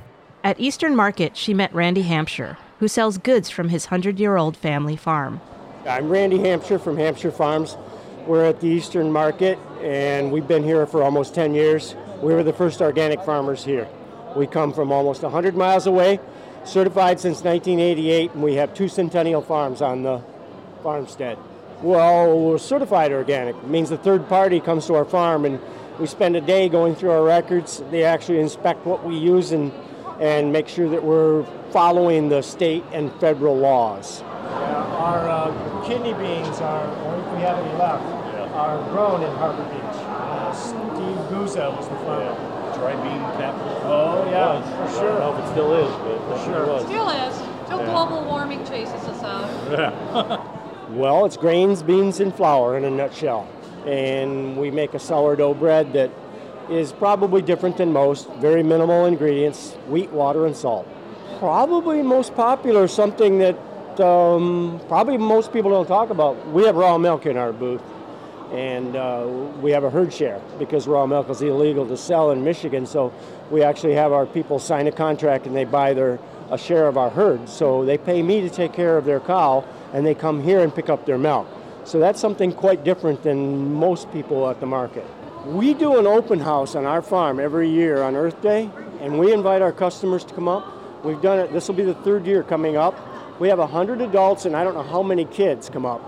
At 0.44 0.60
Eastern 0.60 0.96
Market, 0.96 1.38
she 1.38 1.54
met 1.54 1.74
Randy 1.74 2.04
Hampshire, 2.04 2.58
who 2.80 2.88
sells 2.88 3.18
goods 3.18 3.50
from 3.50 3.70
his 3.70 3.86
100 3.86 4.20
year 4.20 4.38
old 4.38 4.58
family 4.58 4.96
farm. 4.96 5.42
I'm 5.88 6.10
Randy 6.10 6.40
Hampshire 6.40 6.80
from 6.80 6.98
Hampshire 6.98 7.32
Farms. 7.32 7.78
We're 8.28 8.46
at 8.46 8.60
the 8.60 8.68
Eastern 8.68 9.12
Market 9.12 9.60
and 9.84 10.32
we've 10.32 10.48
been 10.48 10.64
here 10.64 10.88
for 10.88 11.04
almost 11.04 11.36
10 11.36 11.54
years. 11.54 11.96
We 12.24 12.34
were 12.34 12.42
the 12.42 12.54
first 12.54 12.82
organic 12.82 13.22
farmers 13.22 13.64
here. 13.64 13.88
We 14.36 14.48
come 14.48 14.74
from 14.74 14.92
almost 14.92 15.22
100 15.22 15.56
miles 15.56 15.86
away, 15.86 16.20
certified 16.64 17.20
since 17.20 17.44
1988, 17.44 18.32
and 18.32 18.42
we 18.42 18.56
have 18.56 18.74
two 18.74 18.88
Centennial 18.88 19.44
farms 19.44 19.80
on 19.80 20.02
the 20.02 20.24
farmstead. 20.82 21.38
Well, 21.84 22.40
we're 22.40 22.58
certified 22.58 23.12
organic. 23.12 23.56
It 23.58 23.68
means 23.68 23.90
the 23.90 23.98
third 23.98 24.28
party 24.28 24.60
comes 24.60 24.88
to 24.88 24.96
our 24.96 25.06
farm 25.06 25.46
and 25.46 25.60
we 26.00 26.08
spend 26.08 26.36
a 26.36 26.42
day 26.42 26.68
going 26.68 26.96
through 26.96 27.12
our 27.12 27.24
records. 27.24 27.84
They 27.92 28.06
actually 28.06 28.40
inspect 28.40 28.88
what 28.88 29.06
we 29.06 29.16
use 29.16 29.52
and, 29.52 29.72
and 30.20 30.52
make 30.52 30.68
sure 30.68 30.90
that 30.90 31.04
we're 31.04 31.44
following 31.70 32.30
the 32.30 32.42
state 32.42 32.84
and 32.92 33.14
federal 33.20 33.56
laws. 33.56 34.24
our 34.24 35.30
uh, 35.30 35.86
kidney 35.86 36.14
beans 36.14 36.60
are, 36.60 36.88
have 37.46 37.60
any 37.60 37.78
left, 37.78 38.04
are 38.54 38.78
grown 38.92 39.22
in 39.24 39.32
Harbor 39.36 39.64
Beach. 39.64 40.02
Uh, 40.02 40.52
Steve 40.54 41.18
Guzzo 41.30 41.76
was 41.78 41.88
the 41.88 41.96
farmer. 42.06 42.34
Dry 42.76 42.94
bean 42.96 43.22
capital. 43.40 43.82
Oh, 43.84 44.28
yeah, 44.30 44.60
Was. 44.60 44.92
for 44.94 45.00
sure. 45.00 45.12
I 45.14 45.20
don't 45.20 45.38
know 45.38 45.44
if 45.44 45.46
it 45.46 45.52
still 45.52 45.74
is, 45.74 45.92
but 46.04 46.18
For 46.18 46.38
for 46.38 46.46
sure. 46.46 46.54
sure 46.54 46.68
was. 46.74 46.84
Still 46.86 47.10
is, 47.10 47.68
till 47.70 47.80
Yeah. 47.80 47.86
global 47.92 48.26
warming 48.26 48.66
chases 48.66 49.04
us 49.08 49.24
out. 49.24 50.42
Well, 50.92 51.26
it's 51.26 51.36
grains, 51.36 51.82
beans, 51.82 52.20
and 52.20 52.34
flour 52.34 52.78
in 52.78 52.86
a 52.86 52.92
nutshell. 52.92 53.48
And 53.88 54.56
we 54.56 54.70
make 54.70 54.94
a 54.94 55.00
sourdough 55.00 55.56
bread 55.56 55.94
that 55.94 56.12
is 56.70 56.92
probably 56.92 57.42
different 57.42 57.78
than 57.78 57.92
most. 57.92 58.30
Very 58.34 58.62
minimal 58.62 59.06
ingredients 59.08 59.74
wheat, 59.90 60.12
water, 60.12 60.46
and 60.46 60.56
salt. 60.56 60.88
Probably 61.40 62.04
most 62.04 62.36
popular, 62.36 62.88
something 62.88 63.40
that 63.40 63.58
um, 64.00 64.80
probably 64.88 65.18
most 65.18 65.54
people 65.54 65.72
don't 65.72 65.88
talk 65.88 66.10
about. 66.10 66.48
We 66.50 66.66
have 66.66 66.76
raw 66.76 66.98
milk 66.98 67.26
in 67.26 67.38
our 67.38 67.54
booth. 67.54 67.82
And 68.52 68.96
uh, 68.96 69.28
we 69.60 69.72
have 69.72 69.84
a 69.84 69.90
herd 69.90 70.14
share 70.14 70.40
because 70.60 70.88
raw 70.88 71.08
milk 71.08 71.30
is 71.30 71.42
illegal 71.42 71.86
to 71.88 71.98
sell 71.98 72.32
in 72.32 72.44
Michigan. 72.44 72.86
So 72.86 73.12
we 73.50 73.64
actually 73.64 73.96
have 73.96 74.14
our 74.14 74.28
people 74.28 74.60
sign 74.60 74.86
a 74.88 74.92
contract 74.92 75.48
and 75.48 75.56
they 75.56 75.66
buy 75.66 75.94
their 75.94 76.20
a 76.52 76.58
share 76.58 76.88
of 76.88 76.98
our 76.98 77.10
herd. 77.10 77.48
So 77.50 77.86
they 77.86 77.98
pay 77.98 78.22
me 78.22 78.42
to 78.42 78.50
take 78.50 78.74
care 78.74 78.98
of 78.98 79.06
their 79.06 79.20
cow, 79.20 79.66
and 79.94 80.06
they 80.06 80.16
come 80.16 80.44
here 80.44 80.62
and 80.62 80.74
pick 80.74 80.90
up 80.90 81.06
their 81.06 81.18
milk. 81.18 81.48
So 81.86 82.00
that's 82.00 82.20
something 82.20 82.52
quite 82.52 82.84
different 82.84 83.24
than 83.24 83.74
most 83.74 84.12
people 84.12 84.50
at 84.50 84.60
the 84.60 84.66
market. 84.66 85.06
We 85.46 85.74
do 85.74 86.00
an 86.00 86.08
open 86.08 86.40
house 86.40 86.76
on 86.76 86.86
our 86.86 87.02
farm 87.02 87.40
every 87.40 87.70
year 87.70 88.02
on 88.02 88.16
Earth 88.16 88.42
Day, 88.42 88.70
and 89.02 89.20
we 89.20 89.32
invite 89.32 89.62
our 89.62 89.72
customers 89.72 90.24
to 90.26 90.34
come 90.34 90.48
up. 90.48 90.72
We've 91.04 91.22
done 91.22 91.40
it, 91.40 91.54
this 91.54 91.68
will 91.68 91.76
be 91.76 91.84
the 91.84 91.94
third 91.94 92.26
year 92.26 92.42
coming 92.42 92.78
up. 92.78 92.96
We 93.40 93.50
have 93.50 93.60
100 93.60 94.02
adults 94.02 94.46
and 94.46 94.56
I 94.56 94.64
don't 94.64 94.76
know 94.76 94.84
how 94.84 95.04
many 95.04 95.26
kids 95.26 95.70
come 95.70 95.86
up. 95.86 96.02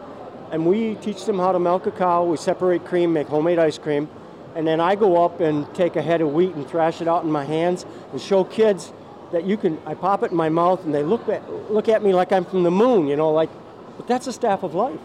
And 0.51 0.65
we 0.65 0.95
teach 0.95 1.25
them 1.25 1.37
how 1.37 1.51
to 1.51 1.59
milk 1.59 1.85
a 1.87 1.91
cow, 1.91 2.23
we 2.23 2.37
separate 2.37 2.85
cream, 2.85 3.11
make 3.11 3.27
homemade 3.27 3.59
ice 3.59 3.77
cream, 3.77 4.09
and 4.55 4.65
then 4.65 4.79
I 4.79 4.95
go 4.95 5.23
up 5.23 5.39
and 5.39 5.71
take 5.75 5.97
a 5.97 6.01
head 6.01 6.21
of 6.21 6.33
wheat 6.33 6.55
and 6.55 6.67
thrash 6.67 7.01
it 7.01 7.07
out 7.07 7.23
in 7.23 7.31
my 7.31 7.43
hands 7.43 7.85
and 8.11 8.21
show 8.21 8.43
kids 8.43 8.93
that 9.31 9.45
you 9.45 9.57
can, 9.57 9.77
I 9.85 9.93
pop 9.93 10.23
it 10.23 10.31
in 10.31 10.37
my 10.37 10.49
mouth 10.49 10.85
and 10.85 10.95
they 10.95 11.03
look 11.03 11.27
at, 11.27 11.47
look 11.71 11.89
at 11.89 12.01
me 12.01 12.13
like 12.13 12.31
I'm 12.31 12.45
from 12.45 12.63
the 12.63 12.71
moon, 12.71 13.07
you 13.07 13.17
know, 13.17 13.31
like, 13.31 13.49
but 13.97 14.07
that's 14.07 14.25
a 14.27 14.33
staff 14.33 14.63
of 14.63 14.73
life. 14.73 14.99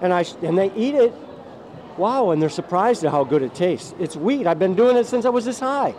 And, 0.00 0.12
I, 0.12 0.24
and 0.42 0.56
they 0.56 0.72
eat 0.72 0.94
it, 0.94 1.12
wow, 1.98 2.30
and 2.30 2.40
they're 2.40 2.48
surprised 2.48 3.04
at 3.04 3.10
how 3.10 3.24
good 3.24 3.42
it 3.42 3.54
tastes. 3.54 3.94
It's 4.00 4.16
wheat, 4.16 4.46
I've 4.46 4.58
been 4.58 4.74
doing 4.74 4.96
it 4.96 5.04
since 5.04 5.26
I 5.26 5.28
was 5.28 5.44
this 5.44 5.60
high. 5.60 5.94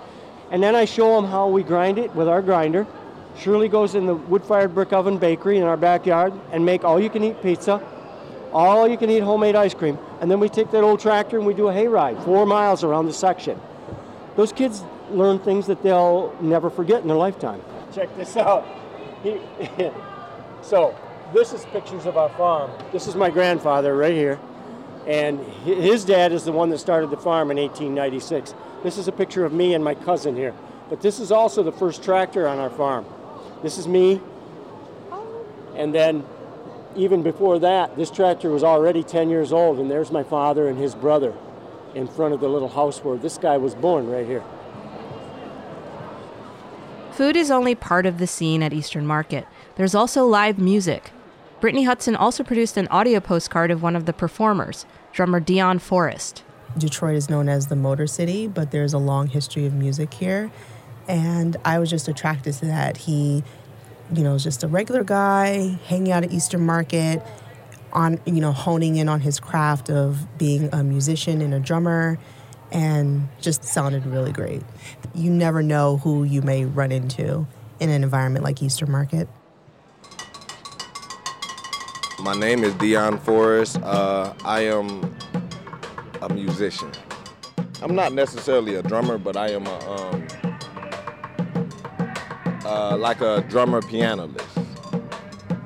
And 0.51 0.61
then 0.61 0.75
I 0.75 0.85
show 0.85 1.15
them 1.15 1.29
how 1.29 1.47
we 1.47 1.63
grind 1.63 1.99
it 1.99 2.13
with 2.15 2.27
our 2.27 2.41
grinder. 2.41 2.85
Shirley 3.37 3.67
goes 3.67 3.95
in 3.95 4.05
the 4.05 4.15
wood-fired 4.15 4.73
brick 4.75 4.93
oven 4.93 5.17
bakery 5.17 5.57
in 5.57 5.63
our 5.63 5.77
backyard 5.77 6.33
and 6.51 6.65
make 6.65 6.83
all-you-can-eat 6.83 7.41
pizza, 7.41 7.81
all-you-can-eat 8.51 9.21
homemade 9.21 9.55
ice 9.55 9.73
cream, 9.73 9.97
and 10.21 10.29
then 10.29 10.39
we 10.39 10.49
take 10.49 10.71
that 10.71 10.83
old 10.83 10.99
tractor 10.99 11.37
and 11.37 11.45
we 11.45 11.53
do 11.53 11.67
a 11.67 11.73
hayride, 11.73 12.23
four 12.23 12.45
miles 12.45 12.83
around 12.83 13.07
the 13.07 13.13
section. 13.13 13.59
Those 14.35 14.51
kids 14.51 14.83
learn 15.09 15.39
things 15.39 15.67
that 15.67 15.81
they'll 15.83 16.35
never 16.41 16.69
forget 16.69 17.01
in 17.01 17.07
their 17.07 17.17
lifetime. 17.17 17.61
Check 17.93 18.15
this 18.15 18.37
out. 18.37 18.65
He, 19.23 19.39
so 20.61 20.95
this 21.33 21.53
is 21.53 21.65
pictures 21.65 22.05
of 22.05 22.17
our 22.17 22.29
farm. 22.29 22.71
This 22.91 23.07
is 23.07 23.15
my 23.15 23.29
grandfather 23.29 23.95
right 23.95 24.13
here, 24.13 24.39
and 25.07 25.39
his 25.65 26.05
dad 26.05 26.31
is 26.31 26.45
the 26.45 26.51
one 26.51 26.69
that 26.69 26.77
started 26.77 27.09
the 27.09 27.17
farm 27.17 27.51
in 27.51 27.57
1896. 27.57 28.53
This 28.83 28.97
is 28.97 29.07
a 29.07 29.11
picture 29.11 29.45
of 29.45 29.53
me 29.53 29.73
and 29.73 29.83
my 29.83 29.95
cousin 29.95 30.35
here. 30.35 30.53
But 30.89 31.01
this 31.01 31.19
is 31.19 31.31
also 31.31 31.63
the 31.63 31.71
first 31.71 32.03
tractor 32.03 32.47
on 32.47 32.59
our 32.59 32.69
farm. 32.69 33.05
This 33.63 33.77
is 33.77 33.87
me. 33.87 34.21
And 35.75 35.95
then 35.95 36.23
even 36.95 37.23
before 37.23 37.57
that, 37.59 37.95
this 37.95 38.11
tractor 38.11 38.51
was 38.51 38.63
already 38.63 39.03
10 39.03 39.29
years 39.29 39.51
old, 39.51 39.79
and 39.79 39.89
there's 39.89 40.11
my 40.11 40.21
father 40.21 40.67
and 40.67 40.77
his 40.77 40.93
brother 40.93 41.33
in 41.95 42.07
front 42.07 42.33
of 42.33 42.39
the 42.39 42.47
little 42.47 42.69
house 42.69 43.03
where 43.03 43.17
this 43.17 43.37
guy 43.37 43.57
was 43.57 43.73
born 43.73 44.07
right 44.07 44.27
here. 44.27 44.43
Food 47.11 47.35
is 47.35 47.49
only 47.49 47.75
part 47.75 48.05
of 48.05 48.17
the 48.17 48.27
scene 48.27 48.61
at 48.61 48.73
Eastern 48.73 49.05
Market. 49.05 49.47
There's 49.75 49.95
also 49.95 50.25
live 50.25 50.59
music. 50.59 51.11
Brittany 51.61 51.83
Hudson 51.83 52.15
also 52.15 52.43
produced 52.43 52.75
an 52.75 52.87
audio 52.89 53.19
postcard 53.19 53.71
of 53.71 53.81
one 53.81 53.95
of 53.95 54.05
the 54.05 54.13
performers, 54.13 54.85
drummer 55.11 55.39
Dion 55.39 55.79
Forrest. 55.79 56.43
Detroit 56.77 57.15
is 57.15 57.29
known 57.29 57.47
as 57.47 57.67
the 57.67 57.75
Motor 57.75 58.07
City, 58.07 58.47
but 58.47 58.71
there's 58.71 58.93
a 58.93 58.97
long 58.97 59.27
history 59.27 59.65
of 59.65 59.73
music 59.73 60.15
here. 60.15 60.51
And 61.07 61.57
I 61.65 61.79
was 61.79 61.89
just 61.89 62.07
attracted 62.07 62.53
to 62.55 62.65
that. 62.65 62.97
He, 62.97 63.43
you 64.13 64.23
know, 64.23 64.33
was 64.33 64.43
just 64.43 64.63
a 64.63 64.67
regular 64.67 65.03
guy 65.03 65.77
hanging 65.87 66.11
out 66.11 66.23
at 66.23 66.31
Eastern 66.31 66.65
Market, 66.65 67.21
on 67.91 68.19
you 68.25 68.41
know, 68.41 68.51
honing 68.51 68.95
in 68.95 69.09
on 69.09 69.21
his 69.21 69.39
craft 69.39 69.89
of 69.89 70.37
being 70.37 70.69
a 70.73 70.83
musician 70.83 71.41
and 71.41 71.53
a 71.53 71.59
drummer, 71.59 72.17
and 72.71 73.27
just 73.39 73.63
sounded 73.63 74.05
really 74.05 74.31
great. 74.31 74.63
You 75.13 75.29
never 75.29 75.61
know 75.61 75.97
who 75.97 76.23
you 76.23 76.41
may 76.41 76.65
run 76.65 76.91
into 76.91 77.45
in 77.79 77.89
an 77.89 78.03
environment 78.03 78.43
like 78.43 78.63
Eastern 78.63 78.91
Market. 78.91 79.27
My 82.19 82.33
name 82.33 82.63
is 82.63 82.73
Dion 82.75 83.19
Forrest. 83.19 83.77
Uh, 83.83 84.33
I 84.45 84.61
am 84.61 85.13
a 86.21 86.29
musician. 86.29 86.89
I'm 87.81 87.95
not 87.95 88.13
necessarily 88.13 88.75
a 88.75 88.81
drummer, 88.81 89.17
but 89.17 89.35
I 89.35 89.49
am 89.49 89.67
a 89.67 89.91
um, 89.91 90.22
uh, 92.73 92.97
like 92.97 93.21
a 93.21 93.45
drummer 93.49 93.81
pianist. 93.81 94.45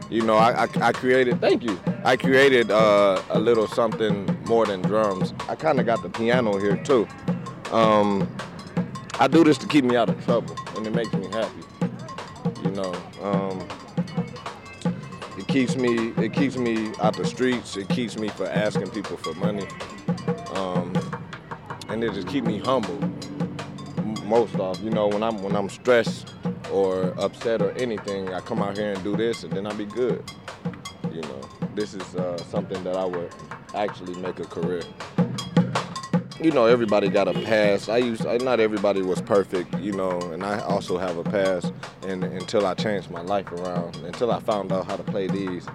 You 0.09 0.23
know, 0.23 0.35
I, 0.35 0.63
I, 0.63 0.67
I, 0.81 0.91
created. 0.91 1.41
Thank 1.41 1.63
you. 1.63 1.79
I 2.03 2.15
created 2.15 2.71
uh, 2.71 3.21
a 3.29 3.39
little 3.39 3.67
something 3.67 4.25
more 4.45 4.65
than 4.65 4.81
drums. 4.81 5.33
I 5.49 5.55
kind 5.55 5.79
of 5.79 5.85
got 5.85 6.01
the 6.01 6.09
piano 6.09 6.57
here 6.57 6.77
too. 6.77 7.07
Um, 7.71 8.29
I 9.19 9.27
do 9.27 9.43
this 9.43 9.57
to 9.59 9.67
keep 9.67 9.83
me 9.83 9.95
out 9.95 10.09
of 10.09 10.23
trouble, 10.23 10.55
and 10.75 10.87
it 10.87 10.93
makes 10.93 11.11
me 11.13 11.27
happy. 11.27 11.63
You 12.63 12.71
know, 12.71 12.93
um, 13.21 13.67
it 15.37 15.47
keeps 15.47 15.75
me 15.75 16.13
it 16.17 16.33
keeps 16.33 16.55
me 16.57 16.93
out 17.01 17.17
the 17.17 17.25
streets. 17.25 17.75
It 17.75 17.89
keeps 17.89 18.17
me 18.17 18.29
from 18.29 18.47
asking 18.47 18.89
people 18.91 19.17
for 19.17 19.33
money 19.33 19.67
um, 20.57 20.93
and 21.89 22.03
it 22.03 22.13
just 22.13 22.27
keep 22.27 22.43
me 22.43 22.59
humble. 22.59 22.99
Most 24.25 24.55
of, 24.55 24.81
you 24.83 24.89
know, 24.89 25.07
when 25.07 25.23
I'm 25.23 25.41
when 25.41 25.55
I'm 25.55 25.69
stressed 25.69 26.33
or 26.71 27.13
upset 27.19 27.61
or 27.61 27.71
anything, 27.71 28.33
I 28.33 28.39
come 28.39 28.61
out 28.61 28.77
here 28.77 28.93
and 28.93 29.03
do 29.03 29.15
this, 29.15 29.43
and 29.43 29.53
then 29.53 29.67
I'll 29.67 29.75
be 29.75 29.85
good. 29.85 30.23
You 31.11 31.21
know, 31.21 31.41
this 31.75 31.93
is 31.93 32.15
uh, 32.15 32.37
something 32.45 32.83
that 32.83 32.95
I 32.95 33.05
would 33.05 33.33
actually 33.73 34.15
make 34.19 34.39
a 34.39 34.45
career. 34.45 34.81
You 36.39 36.51
know, 36.51 36.65
everybody 36.65 37.09
got 37.09 37.27
a 37.27 37.33
past. 37.33 37.89
I 37.89 37.97
used 37.97 38.23
not 38.23 38.59
everybody 38.59 39.01
was 39.01 39.21
perfect, 39.21 39.77
you 39.79 39.91
know, 39.91 40.19
and 40.31 40.43
I 40.43 40.59
also 40.59 40.97
have 40.97 41.17
a 41.17 41.23
past. 41.23 41.73
And 42.07 42.23
until 42.23 42.65
I 42.67 42.75
changed 42.75 43.09
my 43.09 43.21
life 43.21 43.51
around, 43.51 43.95
until 43.97 44.31
I 44.31 44.39
found 44.39 44.71
out 44.71 44.85
how 44.85 44.97
to 44.97 45.03
play 45.03 45.27
these, 45.27 45.65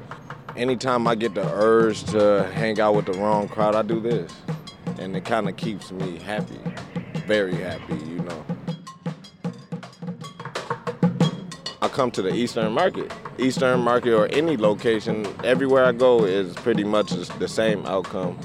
anytime 0.57 1.09
I 1.09 1.17
get 1.17 1.35
the 1.35 1.49
urge 1.53 2.05
to 2.13 2.49
hang 2.55 2.81
out 2.81 2.95
with 2.95 3.07
the 3.07 3.15
wrong 3.15 3.49
crowd, 3.49 3.75
I 3.75 3.83
do 3.83 3.99
this 4.01 4.33
and 5.03 5.17
it 5.17 5.25
kind 5.25 5.49
of 5.49 5.57
keeps 5.57 5.91
me 5.91 6.19
happy, 6.19 6.61
very 7.27 7.57
happy, 7.57 7.95
you 7.95 8.21
know. 8.21 8.45
Come 11.93 12.11
to 12.13 12.23
the 12.23 12.35
Eastern 12.35 12.73
Market. 12.73 13.13
Eastern 13.39 13.81
Market 13.81 14.15
or 14.15 14.27
any 14.33 14.57
location, 14.57 15.27
everywhere 15.45 15.85
I 15.85 15.93
go 15.93 16.25
is 16.25 16.55
pretty 16.55 16.85
much 16.85 17.11
the 17.11 17.49
same 17.49 17.85
outcome. 17.87 18.39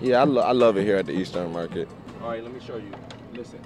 Yeah, 0.00 0.20
I, 0.20 0.24
lo- 0.24 0.42
I 0.42 0.52
love 0.52 0.76
it 0.76 0.84
here 0.84 0.96
at 0.96 1.06
the 1.06 1.12
Eastern 1.12 1.52
Market. 1.52 1.88
All 2.22 2.28
right, 2.28 2.42
let 2.42 2.52
me 2.52 2.60
show 2.60 2.76
you. 2.76 2.92
Listen. 3.34 3.60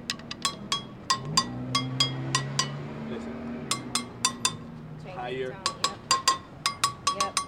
Listen. 3.11 3.69
Higher. 5.15 5.57
Yep. 7.21 7.39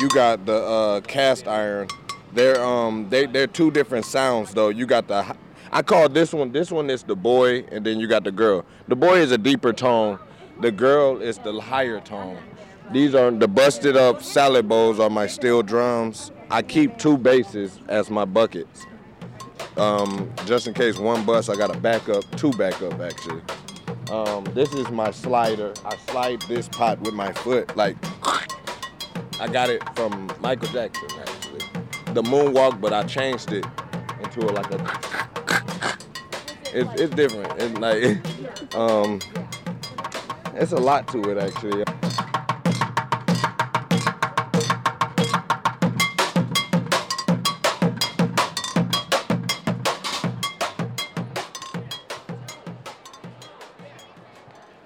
You 0.00 0.08
got 0.10 0.46
the 0.46 0.54
uh, 0.54 1.00
cast 1.02 1.48
iron 1.48 1.88
they're 2.32 2.62
um 2.62 3.08
they 3.08 3.26
they're 3.26 3.46
two 3.46 3.70
different 3.70 4.04
sounds 4.04 4.52
though. 4.54 4.68
You 4.68 4.86
got 4.86 5.08
the 5.08 5.36
I 5.70 5.82
call 5.82 6.08
this 6.08 6.32
one 6.32 6.52
this 6.52 6.70
one 6.70 6.90
is 6.90 7.02
the 7.02 7.16
boy 7.16 7.64
and 7.70 7.84
then 7.84 8.00
you 8.00 8.06
got 8.06 8.24
the 8.24 8.32
girl. 8.32 8.64
The 8.88 8.96
boy 8.96 9.18
is 9.18 9.32
a 9.32 9.38
deeper 9.38 9.72
tone. 9.72 10.18
The 10.60 10.70
girl 10.70 11.20
is 11.20 11.38
the 11.38 11.60
higher 11.60 12.00
tone. 12.00 12.38
These 12.90 13.14
are 13.14 13.30
the 13.30 13.48
busted 13.48 13.96
up 13.96 14.22
salad 14.22 14.68
bowls 14.68 14.98
are 14.98 15.10
my 15.10 15.26
steel 15.26 15.62
drums. 15.62 16.32
I 16.50 16.62
keep 16.62 16.96
two 16.98 17.18
basses 17.18 17.78
as 17.88 18.10
my 18.10 18.24
buckets. 18.24 18.86
Um, 19.76 20.32
just 20.46 20.66
in 20.66 20.74
case 20.74 20.98
one 20.98 21.24
bust, 21.24 21.50
I 21.50 21.54
got 21.54 21.74
a 21.74 21.78
backup, 21.78 22.24
two 22.36 22.50
backup 22.52 22.98
actually. 23.00 23.42
Um, 24.10 24.44
this 24.54 24.72
is 24.72 24.88
my 24.90 25.10
slider. 25.10 25.74
I 25.84 25.96
slide 26.10 26.40
this 26.42 26.68
pot 26.68 27.00
with 27.00 27.14
my 27.14 27.32
foot 27.32 27.76
like 27.76 27.96
I 29.40 29.46
got 29.46 29.70
it 29.70 29.82
from 29.94 30.32
Michael 30.40 30.68
Jackson 30.68 31.08
actually. 31.20 31.60
the 32.14 32.22
moonwalk, 32.22 32.80
but 32.80 32.92
I 32.92 33.04
changed 33.04 33.52
it 33.52 33.64
into 34.20 34.40
a, 34.40 34.50
like 34.50 34.70
a. 34.72 35.28
It's, 36.74 37.00
it's 37.00 37.14
different. 37.14 37.52
It's 37.60 37.78
like, 37.78 38.74
um, 38.74 39.20
it's 40.54 40.72
a 40.72 40.76
lot 40.76 41.08
to 41.08 41.22
it 41.30 41.38
actually. 41.38 41.84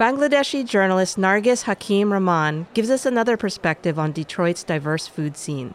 Bangladeshi 0.02 0.66
journalist 0.66 1.16
Nargis 1.16 1.62
Hakim 1.62 2.12
Rahman 2.12 2.66
gives 2.74 2.90
us 2.90 3.06
another 3.06 3.36
perspective 3.36 4.00
on 4.00 4.10
Detroit's 4.10 4.64
diverse 4.64 5.06
food 5.06 5.36
scene. 5.36 5.74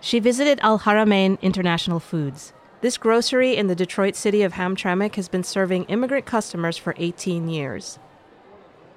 She 0.00 0.18
visited 0.18 0.58
Al 0.62 0.78
Haramain 0.78 1.38
International 1.42 2.00
Foods. 2.00 2.54
This 2.82 2.98
grocery 2.98 3.56
in 3.56 3.68
the 3.68 3.74
Detroit 3.74 4.16
city 4.16 4.42
of 4.42 4.52
Hamtramck 4.52 5.14
has 5.14 5.28
been 5.28 5.42
serving 5.42 5.84
immigrant 5.84 6.26
customers 6.26 6.76
for 6.76 6.94
18 6.98 7.48
years. 7.48 7.98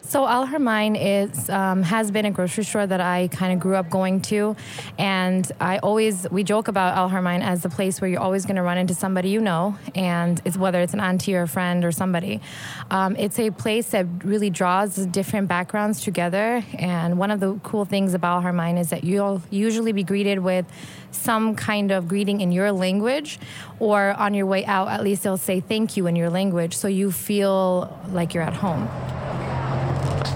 So 0.02 0.26
Al 0.26 0.48
Haramain 0.48 0.98
is 1.00 1.52
um, 1.52 1.84
has 1.84 2.10
been 2.10 2.26
a 2.26 2.32
grocery 2.32 2.64
store 2.64 2.88
that 2.88 3.00
I 3.00 3.28
kind 3.28 3.54
of 3.54 3.60
grew 3.60 3.76
up 3.76 3.92
going 3.92 4.22
to, 4.22 4.56
and 4.98 5.50
I 5.60 5.78
always 5.78 6.28
we 6.32 6.44
joke 6.44 6.68
about 6.68 6.98
Al 6.98 7.12
Haramain 7.12 7.44
as 7.44 7.62
the 7.62 7.70
place 7.70 8.02
where 8.02 8.10
you're 8.10 8.20
always 8.20 8.46
going 8.46 8.56
to 8.56 8.64
run 8.64 8.80
into 8.80 8.96
somebody 8.96 9.30
you 9.30 9.40
know, 9.40 9.78
and 9.94 10.42
it's 10.46 10.58
whether 10.58 10.82
it's 10.82 10.96
an 10.96 11.00
auntie 11.00 11.36
or 11.36 11.44
a 11.44 11.48
friend 11.48 11.86
or 11.86 11.92
somebody. 11.92 12.42
Um, 12.90 13.16
it's 13.18 13.38
a 13.38 13.52
place 13.52 13.92
that 13.92 14.08
really 14.24 14.50
draws 14.50 14.96
different 14.96 15.48
backgrounds 15.48 16.02
together, 16.02 16.64
and 16.74 17.20
one 17.20 17.30
of 17.30 17.40
the 17.40 17.60
cool 17.62 17.86
things 17.86 18.16
about 18.16 18.44
Al 18.44 18.52
Haramain 18.52 18.80
is 18.80 18.90
that 18.90 19.04
you'll 19.04 19.44
usually 19.52 19.92
be 19.92 20.04
greeted 20.04 20.40
with 20.40 20.66
some 21.12 21.56
kind 21.56 21.92
of 21.92 22.08
greeting 22.08 22.42
in 22.42 22.52
your 22.52 22.72
language, 22.72 23.38
or 23.78 24.14
on 24.14 24.34
your 24.34 24.48
way 24.48 24.66
out, 24.66 24.88
at 24.88 25.04
least 25.04 25.22
they'll 25.22 25.38
say 25.38 25.60
thank 25.60 25.96
you 25.96 26.08
in 26.08 26.16
your 26.16 26.32
language, 26.32 26.76
so 26.76 26.88
you 26.88 27.12
feel 27.12 27.96
like 28.12 28.34
you're 28.34 28.44
at 28.44 28.56
home. 28.56 28.90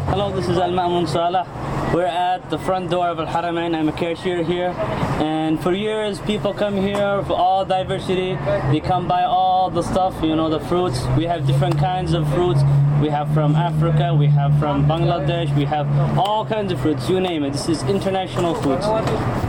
Hello, 0.08 0.32
this 0.36 0.48
is 0.48 0.58
Al 0.58 0.70
Ma'mun 0.70 1.08
Salah. 1.08 1.48
We're 1.94 2.06
at 2.06 2.50
the 2.50 2.60
front 2.60 2.92
door 2.92 3.08
of 3.08 3.20
Al 3.20 3.26
Haramain. 3.26 3.76
I'm 3.76 3.90
a 3.90 3.92
cashier 3.92 4.44
here. 4.44 4.70
And 5.20 5.60
for 5.60 5.74
years, 5.74 6.20
people 6.22 6.54
come 6.54 6.76
here 6.76 7.24
for 7.24 7.34
all 7.34 7.66
diversity. 7.66 8.36
They 8.72 8.80
come 8.80 9.08
buy 9.08 9.24
all 9.24 9.70
the 9.70 9.82
stuff, 9.82 10.14
you 10.22 10.36
know, 10.36 10.50
the 10.50 10.60
fruits. 10.60 11.04
We 11.18 11.24
have 11.26 11.48
different 11.48 11.80
kinds 11.80 12.14
of 12.14 12.32
fruits. 12.34 12.62
We 13.02 13.10
have 13.10 13.34
from 13.34 13.56
Africa, 13.56 14.14
we 14.14 14.28
have 14.28 14.58
from 14.60 14.86
Bangladesh, 14.88 15.54
we 15.58 15.66
have 15.66 15.88
all 16.18 16.46
kinds 16.46 16.72
of 16.72 16.80
fruits, 16.80 17.10
you 17.10 17.20
name 17.20 17.44
it. 17.44 17.52
This 17.52 17.68
is 17.68 17.84
international 17.84 18.56
foods. 18.56 18.86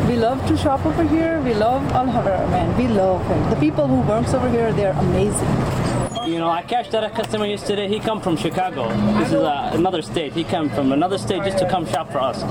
We 0.08 0.16
love 0.16 0.44
to 0.49 0.56
shop 0.56 0.84
over 0.87 1.04
here. 1.04 1.40
We 1.40 1.54
love 1.54 1.82
Al 1.92 2.06
Haramain. 2.06 2.76
We 2.76 2.88
love 2.88 3.25
him. 3.26 3.50
The 3.50 3.56
people 3.56 3.87
who 3.87 4.00
works 4.08 4.34
over 4.34 4.49
here, 4.49 4.73
they're 4.73 4.92
amazing. 4.92 6.03
You 6.26 6.38
know, 6.38 6.48
I 6.48 6.62
cashed 6.62 6.94
out 6.94 7.04
a 7.04 7.10
customer 7.10 7.44
yesterday. 7.44 7.86
He 7.86 8.00
come 8.00 8.18
from 8.18 8.38
Chicago. 8.38 8.88
This 9.18 9.28
is 9.28 9.34
uh, 9.34 9.70
another 9.74 10.00
state. 10.00 10.32
He 10.32 10.42
come 10.42 10.70
from 10.70 10.92
another 10.92 11.18
state 11.18 11.44
just 11.44 11.58
to 11.58 11.68
come 11.68 11.84
shop 11.86 12.10
for 12.10 12.18
us. 12.18 12.42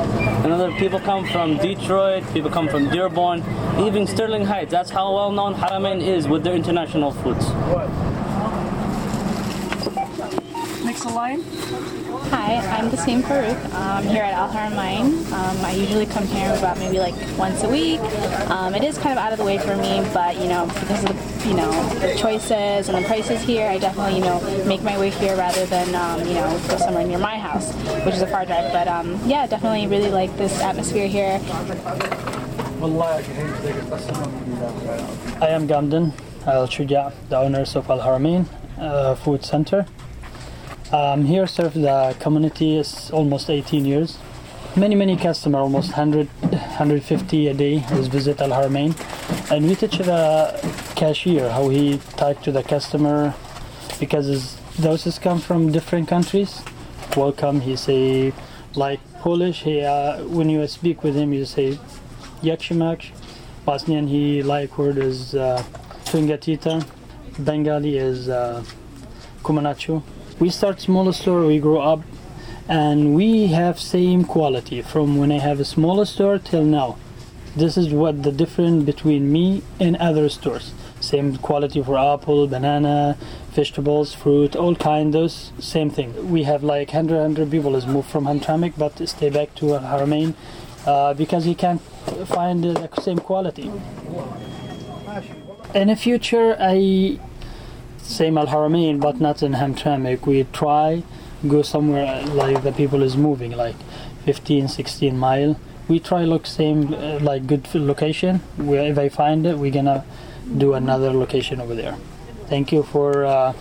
Another 0.45 0.71
people 0.73 0.99
come 0.99 1.25
from 1.25 1.57
Detroit. 1.57 2.23
People 2.33 2.51
come 2.51 2.67
from 2.67 2.87
Dearborn, 2.89 3.43
even 3.79 4.05
Sterling 4.05 4.45
Heights. 4.45 4.69
That's 4.69 4.91
how 4.91 5.11
well 5.15 5.31
known 5.31 5.55
Haramain 5.55 6.01
is 6.01 6.27
with 6.27 6.43
their 6.43 6.53
international 6.53 7.11
foods. 7.13 7.49
Next 10.85 11.05
line. 11.05 11.41
Hi, 12.29 12.57
I'm 12.77 12.91
the 12.91 12.97
Basim 12.97 13.21
Farouk. 13.21 13.73
I'm 13.73 14.05
here 14.05 14.21
at 14.21 14.33
Al 14.33 14.49
Haramain. 14.49 15.31
Um, 15.31 15.65
I 15.65 15.73
usually 15.73 16.05
come 16.05 16.27
here 16.27 16.53
about 16.53 16.77
maybe 16.77 16.99
like 16.99 17.15
once 17.39 17.63
a 17.63 17.69
week. 17.69 17.99
Um, 18.51 18.75
it 18.75 18.83
is 18.83 18.99
kind 18.99 19.17
of 19.17 19.17
out 19.17 19.31
of 19.31 19.39
the 19.39 19.45
way 19.45 19.57
for 19.57 19.75
me, 19.77 20.07
but 20.13 20.39
you 20.39 20.47
know, 20.47 20.67
because 20.67 21.03
of 21.03 21.09
the 21.09 21.32
you 21.45 21.53
know 21.53 21.71
the 21.99 22.15
choices 22.15 22.89
and 22.89 22.97
the 22.97 23.07
prices 23.07 23.41
here, 23.41 23.67
I 23.67 23.77
definitely 23.77 24.15
you 24.17 24.23
know 24.23 24.39
make 24.65 24.81
my 24.81 24.97
way 24.97 25.09
here 25.09 25.35
rather 25.35 25.65
than 25.65 25.93
um, 25.95 26.19
you 26.27 26.35
know 26.35 26.49
go 26.69 26.77
somewhere 26.77 27.05
near 27.05 27.19
my 27.19 27.37
house, 27.37 27.73
which 28.05 28.15
is 28.15 28.21
a 28.21 28.27
far 28.27 28.45
drive. 28.45 28.71
But 28.71 28.87
um, 28.87 29.19
yeah, 29.25 29.45
definitely 29.47 29.87
really 29.87 30.09
like 30.09 30.35
this 30.37 30.59
atmosphere 30.61 31.07
here. 31.07 31.39
I 35.41 35.47
am 35.47 35.67
Gamden 35.67 36.13
Al 36.45 36.67
Shuja, 36.67 37.13
the 37.29 37.37
owners 37.37 37.75
of 37.75 37.89
Al 37.89 37.99
Haramain 37.99 38.45
uh, 38.77 39.15
Food 39.15 39.43
Center. 39.43 39.85
Um, 40.91 41.25
here 41.25 41.47
serve 41.47 41.73
the 41.73 42.15
community 42.19 42.77
is 42.77 43.09
almost 43.11 43.49
18 43.49 43.85
years. 43.85 44.17
Many, 44.75 44.95
many 44.95 45.15
customer, 45.15 45.59
almost 45.59 45.89
100, 45.89 46.27
150 46.27 47.47
a 47.47 47.53
day 47.53 47.75
is 47.93 48.07
visit 48.07 48.41
Al 48.41 48.49
Haramain. 48.49 48.93
And 49.51 49.67
we 49.67 49.75
teach 49.75 49.97
the 49.97 50.53
cashier 51.03 51.49
how 51.49 51.67
he 51.67 51.97
talk 52.15 52.41
to 52.41 52.49
the 52.49 52.63
customer 52.63 53.35
because 53.99 54.27
his, 54.27 54.55
those 54.79 55.19
come 55.19 55.37
from 55.37 55.69
different 55.69 56.07
countries. 56.07 56.61
Welcome, 57.17 57.59
he 57.59 57.75
say, 57.75 58.31
like 58.73 59.01
Polish, 59.19 59.63
he, 59.63 59.81
uh, 59.81 60.23
when 60.23 60.47
you 60.49 60.65
speak 60.65 61.03
with 61.03 61.15
him, 61.15 61.33
you 61.33 61.43
say, 61.43 61.77
Yakshimak. 62.41 63.11
Bosnian, 63.65 64.07
he 64.07 64.43
like 64.43 64.77
word 64.77 64.97
is 64.97 65.35
uh, 65.35 65.61
Tungatita. 66.05 66.85
Bengali 67.37 67.97
is 67.97 68.29
uh, 68.29 68.63
Kumanachu. 69.41 70.01
We 70.39 70.49
start 70.49 70.79
small 70.79 71.11
store, 71.11 71.45
we 71.45 71.59
grow 71.59 71.81
up, 71.81 71.99
and 72.69 73.13
we 73.13 73.47
have 73.47 73.77
same 73.77 74.23
quality 74.23 74.81
from 74.81 75.17
when 75.17 75.33
I 75.33 75.39
have 75.39 75.59
a 75.59 75.65
smaller 75.65 76.05
store 76.05 76.39
till 76.39 76.63
now. 76.63 76.97
This 77.57 77.75
is 77.75 77.89
what 77.89 78.23
the 78.23 78.31
difference 78.31 78.85
between 78.85 79.33
me 79.33 79.63
and 79.81 79.97
other 79.97 80.29
stores. 80.29 80.71
Same 81.03 81.35
quality 81.37 81.83
for 81.83 81.97
apple, 81.97 82.47
banana, 82.47 83.17
vegetables, 83.51 84.13
fruit, 84.13 84.55
all 84.55 84.73
kind 84.73 85.13
those 85.13 85.51
same 85.59 85.89
thing. 85.89 86.31
We 86.31 86.43
have 86.43 86.63
like 86.63 86.93
100, 86.93 87.15
100 87.15 87.51
people 87.51 87.73
has 87.73 87.85
moved 87.85 88.09
from 88.09 88.23
Hamtramck 88.23 88.73
but 88.77 89.07
stay 89.09 89.29
back 89.29 89.53
to 89.55 89.75
Al 89.75 89.81
Haramain 89.81 90.33
uh, 90.87 91.13
because 91.13 91.43
he 91.43 91.55
can't 91.55 91.81
find 92.25 92.63
the 92.63 92.89
same 93.01 93.19
quality. 93.19 93.69
In 95.75 95.89
the 95.89 95.95
future, 95.97 96.55
I 96.57 97.19
same 97.97 98.37
Al 98.37 98.47
Haramain, 98.47 99.01
but 99.01 99.19
not 99.19 99.43
in 99.43 99.53
Hamtramck. 99.53 100.25
We 100.25 100.45
try 100.53 101.03
go 101.47 101.61
somewhere 101.63 102.25
like 102.27 102.63
the 102.63 102.71
people 102.71 103.03
is 103.03 103.17
moving, 103.17 103.51
like 103.51 103.75
15, 104.23 104.69
16 104.69 105.17
mile. 105.17 105.59
We 105.89 105.99
try 105.99 106.23
look 106.23 106.45
same 106.45 106.93
uh, 106.93 107.19
like 107.19 107.45
good 107.45 107.67
location. 107.75 108.39
Where 108.55 108.83
if 108.83 108.97
I 108.97 109.09
find 109.09 109.45
it, 109.45 109.57
we're 109.57 109.71
gonna 109.71 110.05
do 110.57 110.73
another 110.73 111.11
location 111.11 111.61
over 111.61 111.75
there. 111.75 111.97
Thank 112.47 112.71
you 112.71 112.83
for 112.83 113.25
uh, 113.25 113.53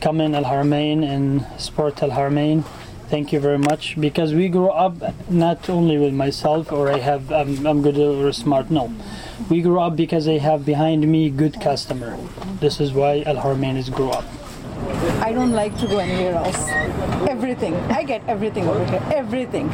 coming 0.00 0.34
Al 0.34 0.44
Haramain 0.44 1.04
and 1.04 1.46
support 1.60 2.02
Al 2.02 2.10
Haramain. 2.10 2.64
Thank 3.08 3.32
you 3.32 3.38
very 3.38 3.58
much 3.58 4.00
because 4.00 4.32
we 4.32 4.48
grew 4.48 4.70
up 4.70 4.96
not 5.30 5.68
only 5.68 5.98
with 5.98 6.14
myself 6.14 6.72
or 6.72 6.90
I 6.90 6.98
have 6.98 7.30
I'm, 7.30 7.66
I'm 7.66 7.82
good 7.82 7.98
or 7.98 8.32
smart. 8.32 8.70
No, 8.70 8.92
we 9.50 9.60
grew 9.60 9.78
up 9.78 9.94
because 9.94 10.26
I 10.26 10.38
have 10.38 10.64
behind 10.64 11.06
me 11.06 11.30
good 11.30 11.60
customer. 11.60 12.16
This 12.60 12.80
is 12.80 12.92
why 12.92 13.22
Al 13.26 13.36
Haramain 13.36 13.76
is 13.76 13.90
grew 13.90 14.10
up. 14.10 14.24
I 15.20 15.32
don't 15.32 15.52
like 15.52 15.78
to 15.78 15.86
go 15.86 15.98
anywhere 15.98 16.34
else. 16.34 16.68
Everything. 17.28 17.74
I 17.90 18.02
get 18.02 18.22
everything 18.26 18.66
over 18.68 18.84
here. 18.86 19.02
Everything. 19.12 19.68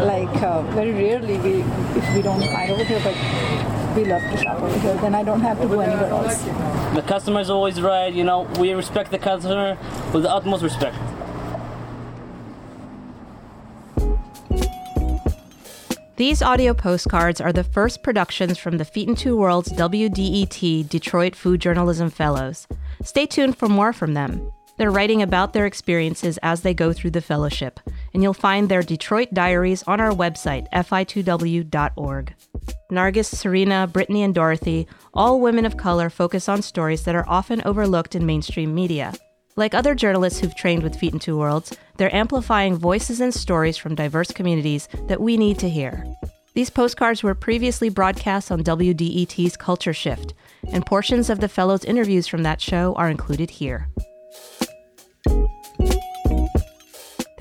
Like 0.00 0.42
uh, 0.42 0.62
very 0.72 0.92
rarely 0.92 1.38
we 1.38 1.60
if 1.98 2.14
we 2.14 2.22
don't 2.22 2.42
find 2.42 2.70
over 2.70 2.84
here, 2.84 3.00
but 3.04 3.14
we 3.94 4.04
love 4.04 4.22
to 4.22 4.36
shop 4.36 4.60
over 4.60 4.78
here. 4.78 4.94
Then 4.96 5.14
I 5.14 5.22
don't 5.22 5.40
have 5.40 5.60
to 5.60 5.66
go 5.66 5.80
anywhere 5.80 6.10
else. 6.10 6.42
The 6.94 7.02
customer 7.06 7.40
is 7.40 7.50
always 7.50 7.80
right. 7.80 8.12
You 8.12 8.24
know, 8.24 8.42
we 8.58 8.72
respect 8.72 9.10
the 9.10 9.18
customer 9.18 9.76
with 10.12 10.22
the 10.22 10.30
utmost 10.30 10.62
respect. 10.62 10.96
These 16.16 16.42
audio 16.42 16.72
postcards 16.72 17.40
are 17.40 17.52
the 17.52 17.64
first 17.64 18.02
productions 18.02 18.56
from 18.56 18.78
the 18.78 18.84
Feet 18.84 19.08
in 19.08 19.16
Two 19.16 19.36
Worlds 19.36 19.72
WDET 19.72 20.88
Detroit 20.88 21.34
Food 21.34 21.60
Journalism 21.60 22.10
Fellows. 22.10 22.68
Stay 23.02 23.26
tuned 23.26 23.58
for 23.58 23.68
more 23.68 23.92
from 23.92 24.14
them. 24.14 24.52
They're 24.76 24.90
writing 24.90 25.20
about 25.20 25.52
their 25.52 25.66
experiences 25.66 26.38
as 26.42 26.60
they 26.60 26.74
go 26.74 26.92
through 26.92 27.10
the 27.10 27.20
fellowship, 27.20 27.80
and 28.14 28.22
you'll 28.22 28.34
find 28.34 28.68
their 28.68 28.82
Detroit 28.82 29.28
diaries 29.32 29.82
on 29.84 30.00
our 30.00 30.10
website, 30.10 30.66
fi2w.org. 30.72 32.34
Nargis, 32.90 33.34
Serena, 33.34 33.86
Brittany, 33.86 34.22
and 34.22 34.34
Dorothy, 34.34 34.86
all 35.14 35.40
women 35.40 35.64
of 35.64 35.76
color, 35.76 36.10
focus 36.10 36.48
on 36.48 36.62
stories 36.62 37.04
that 37.04 37.14
are 37.14 37.28
often 37.28 37.62
overlooked 37.64 38.14
in 38.14 38.26
mainstream 38.26 38.74
media. 38.74 39.12
Like 39.56 39.74
other 39.74 39.94
journalists 39.94 40.40
who've 40.40 40.56
trained 40.56 40.82
with 40.82 40.96
Feet 40.96 41.12
in 41.12 41.18
Two 41.18 41.38
Worlds, 41.38 41.76
they're 41.96 42.14
amplifying 42.14 42.76
voices 42.76 43.20
and 43.20 43.34
stories 43.34 43.76
from 43.76 43.94
diverse 43.94 44.30
communities 44.30 44.88
that 45.08 45.20
we 45.20 45.36
need 45.36 45.58
to 45.58 45.68
hear. 45.68 46.06
These 46.54 46.70
postcards 46.70 47.22
were 47.22 47.34
previously 47.34 47.88
broadcast 47.88 48.50
on 48.50 48.62
WDET's 48.62 49.56
Culture 49.56 49.94
Shift, 49.94 50.34
and 50.70 50.84
portions 50.84 51.30
of 51.30 51.40
the 51.40 51.48
fellows' 51.48 51.84
interviews 51.84 52.26
from 52.26 52.42
that 52.42 52.60
show 52.60 52.94
are 52.94 53.08
included 53.08 53.50
here. 53.50 53.88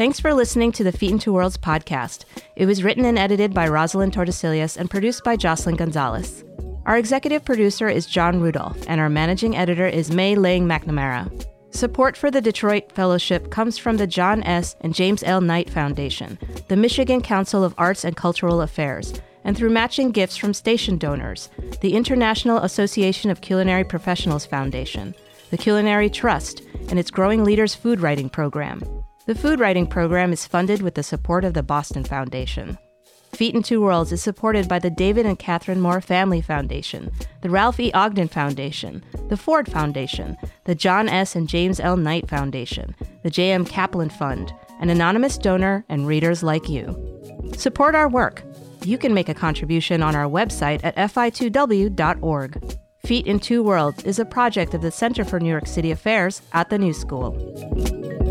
Thanks 0.01 0.19
for 0.19 0.33
listening 0.33 0.71
to 0.71 0.83
the 0.83 0.91
Feet 0.91 1.11
in 1.11 1.19
Two 1.19 1.31
Worlds 1.31 1.59
podcast. 1.59 2.25
It 2.55 2.65
was 2.65 2.83
written 2.83 3.05
and 3.05 3.19
edited 3.19 3.53
by 3.53 3.67
Rosalind 3.67 4.13
Tordesillas 4.13 4.75
and 4.75 4.89
produced 4.89 5.23
by 5.23 5.35
Jocelyn 5.35 5.75
Gonzalez. 5.75 6.43
Our 6.87 6.97
executive 6.97 7.45
producer 7.45 7.87
is 7.87 8.07
John 8.07 8.41
Rudolph, 8.41 8.83
and 8.87 8.99
our 8.99 9.09
managing 9.09 9.55
editor 9.55 9.85
is 9.85 10.09
May 10.09 10.33
Lang 10.33 10.67
McNamara. 10.67 11.45
Support 11.69 12.17
for 12.17 12.31
the 12.31 12.41
Detroit 12.41 12.91
Fellowship 12.91 13.51
comes 13.51 13.77
from 13.77 13.97
the 13.97 14.07
John 14.07 14.41
S. 14.41 14.75
and 14.81 14.95
James 14.95 15.21
L. 15.21 15.39
Knight 15.39 15.69
Foundation, 15.69 16.39
the 16.67 16.75
Michigan 16.75 17.21
Council 17.21 17.63
of 17.63 17.75
Arts 17.77 18.03
and 18.03 18.15
Cultural 18.15 18.61
Affairs, 18.61 19.13
and 19.43 19.55
through 19.55 19.69
matching 19.69 20.09
gifts 20.09 20.35
from 20.35 20.55
station 20.55 20.97
donors, 20.97 21.51
the 21.81 21.93
International 21.93 22.57
Association 22.57 23.29
of 23.29 23.41
Culinary 23.41 23.83
Professionals 23.83 24.47
Foundation, 24.47 25.13
the 25.51 25.57
Culinary 25.57 26.09
Trust, 26.09 26.63
and 26.89 26.97
its 26.97 27.11
Growing 27.11 27.43
Leaders 27.43 27.75
Food 27.75 27.99
Writing 27.99 28.31
Program. 28.31 28.81
The 29.31 29.39
food 29.39 29.61
writing 29.61 29.87
program 29.87 30.33
is 30.33 30.45
funded 30.45 30.81
with 30.81 30.95
the 30.95 31.03
support 31.03 31.45
of 31.45 31.53
the 31.53 31.63
Boston 31.63 32.03
Foundation. 32.03 32.77
Feet 33.31 33.55
in 33.55 33.63
Two 33.63 33.81
Worlds 33.81 34.11
is 34.11 34.21
supported 34.21 34.67
by 34.67 34.77
the 34.77 34.89
David 34.89 35.25
and 35.25 35.39
Catherine 35.39 35.79
Moore 35.79 36.01
Family 36.01 36.41
Foundation, 36.41 37.09
the 37.39 37.49
Ralph 37.49 37.79
E. 37.79 37.93
Ogden 37.93 38.27
Foundation, 38.27 39.01
the 39.29 39.37
Ford 39.37 39.71
Foundation, 39.71 40.35
the 40.65 40.75
John 40.75 41.07
S. 41.07 41.33
and 41.33 41.47
James 41.47 41.79
L. 41.79 41.95
Knight 41.95 42.27
Foundation, 42.27 42.93
the 43.23 43.29
J.M. 43.29 43.63
Kaplan 43.63 44.09
Fund, 44.09 44.53
an 44.81 44.89
anonymous 44.89 45.37
donor, 45.37 45.85
and 45.87 46.07
readers 46.07 46.43
like 46.43 46.67
you. 46.67 46.93
Support 47.55 47.95
our 47.95 48.09
work. 48.09 48.43
You 48.83 48.97
can 48.97 49.13
make 49.13 49.29
a 49.29 49.33
contribution 49.33 50.03
on 50.03 50.13
our 50.13 50.29
website 50.29 50.81
at 50.83 50.97
fi2w.org. 50.97 52.77
Feet 53.05 53.27
in 53.27 53.39
Two 53.39 53.63
Worlds 53.63 54.03
is 54.03 54.19
a 54.19 54.25
project 54.25 54.73
of 54.73 54.81
the 54.81 54.91
Center 54.91 55.23
for 55.23 55.39
New 55.39 55.49
York 55.49 55.67
City 55.67 55.91
Affairs 55.91 56.41
at 56.51 56.69
the 56.69 56.77
New 56.77 56.91
School. 56.91 58.30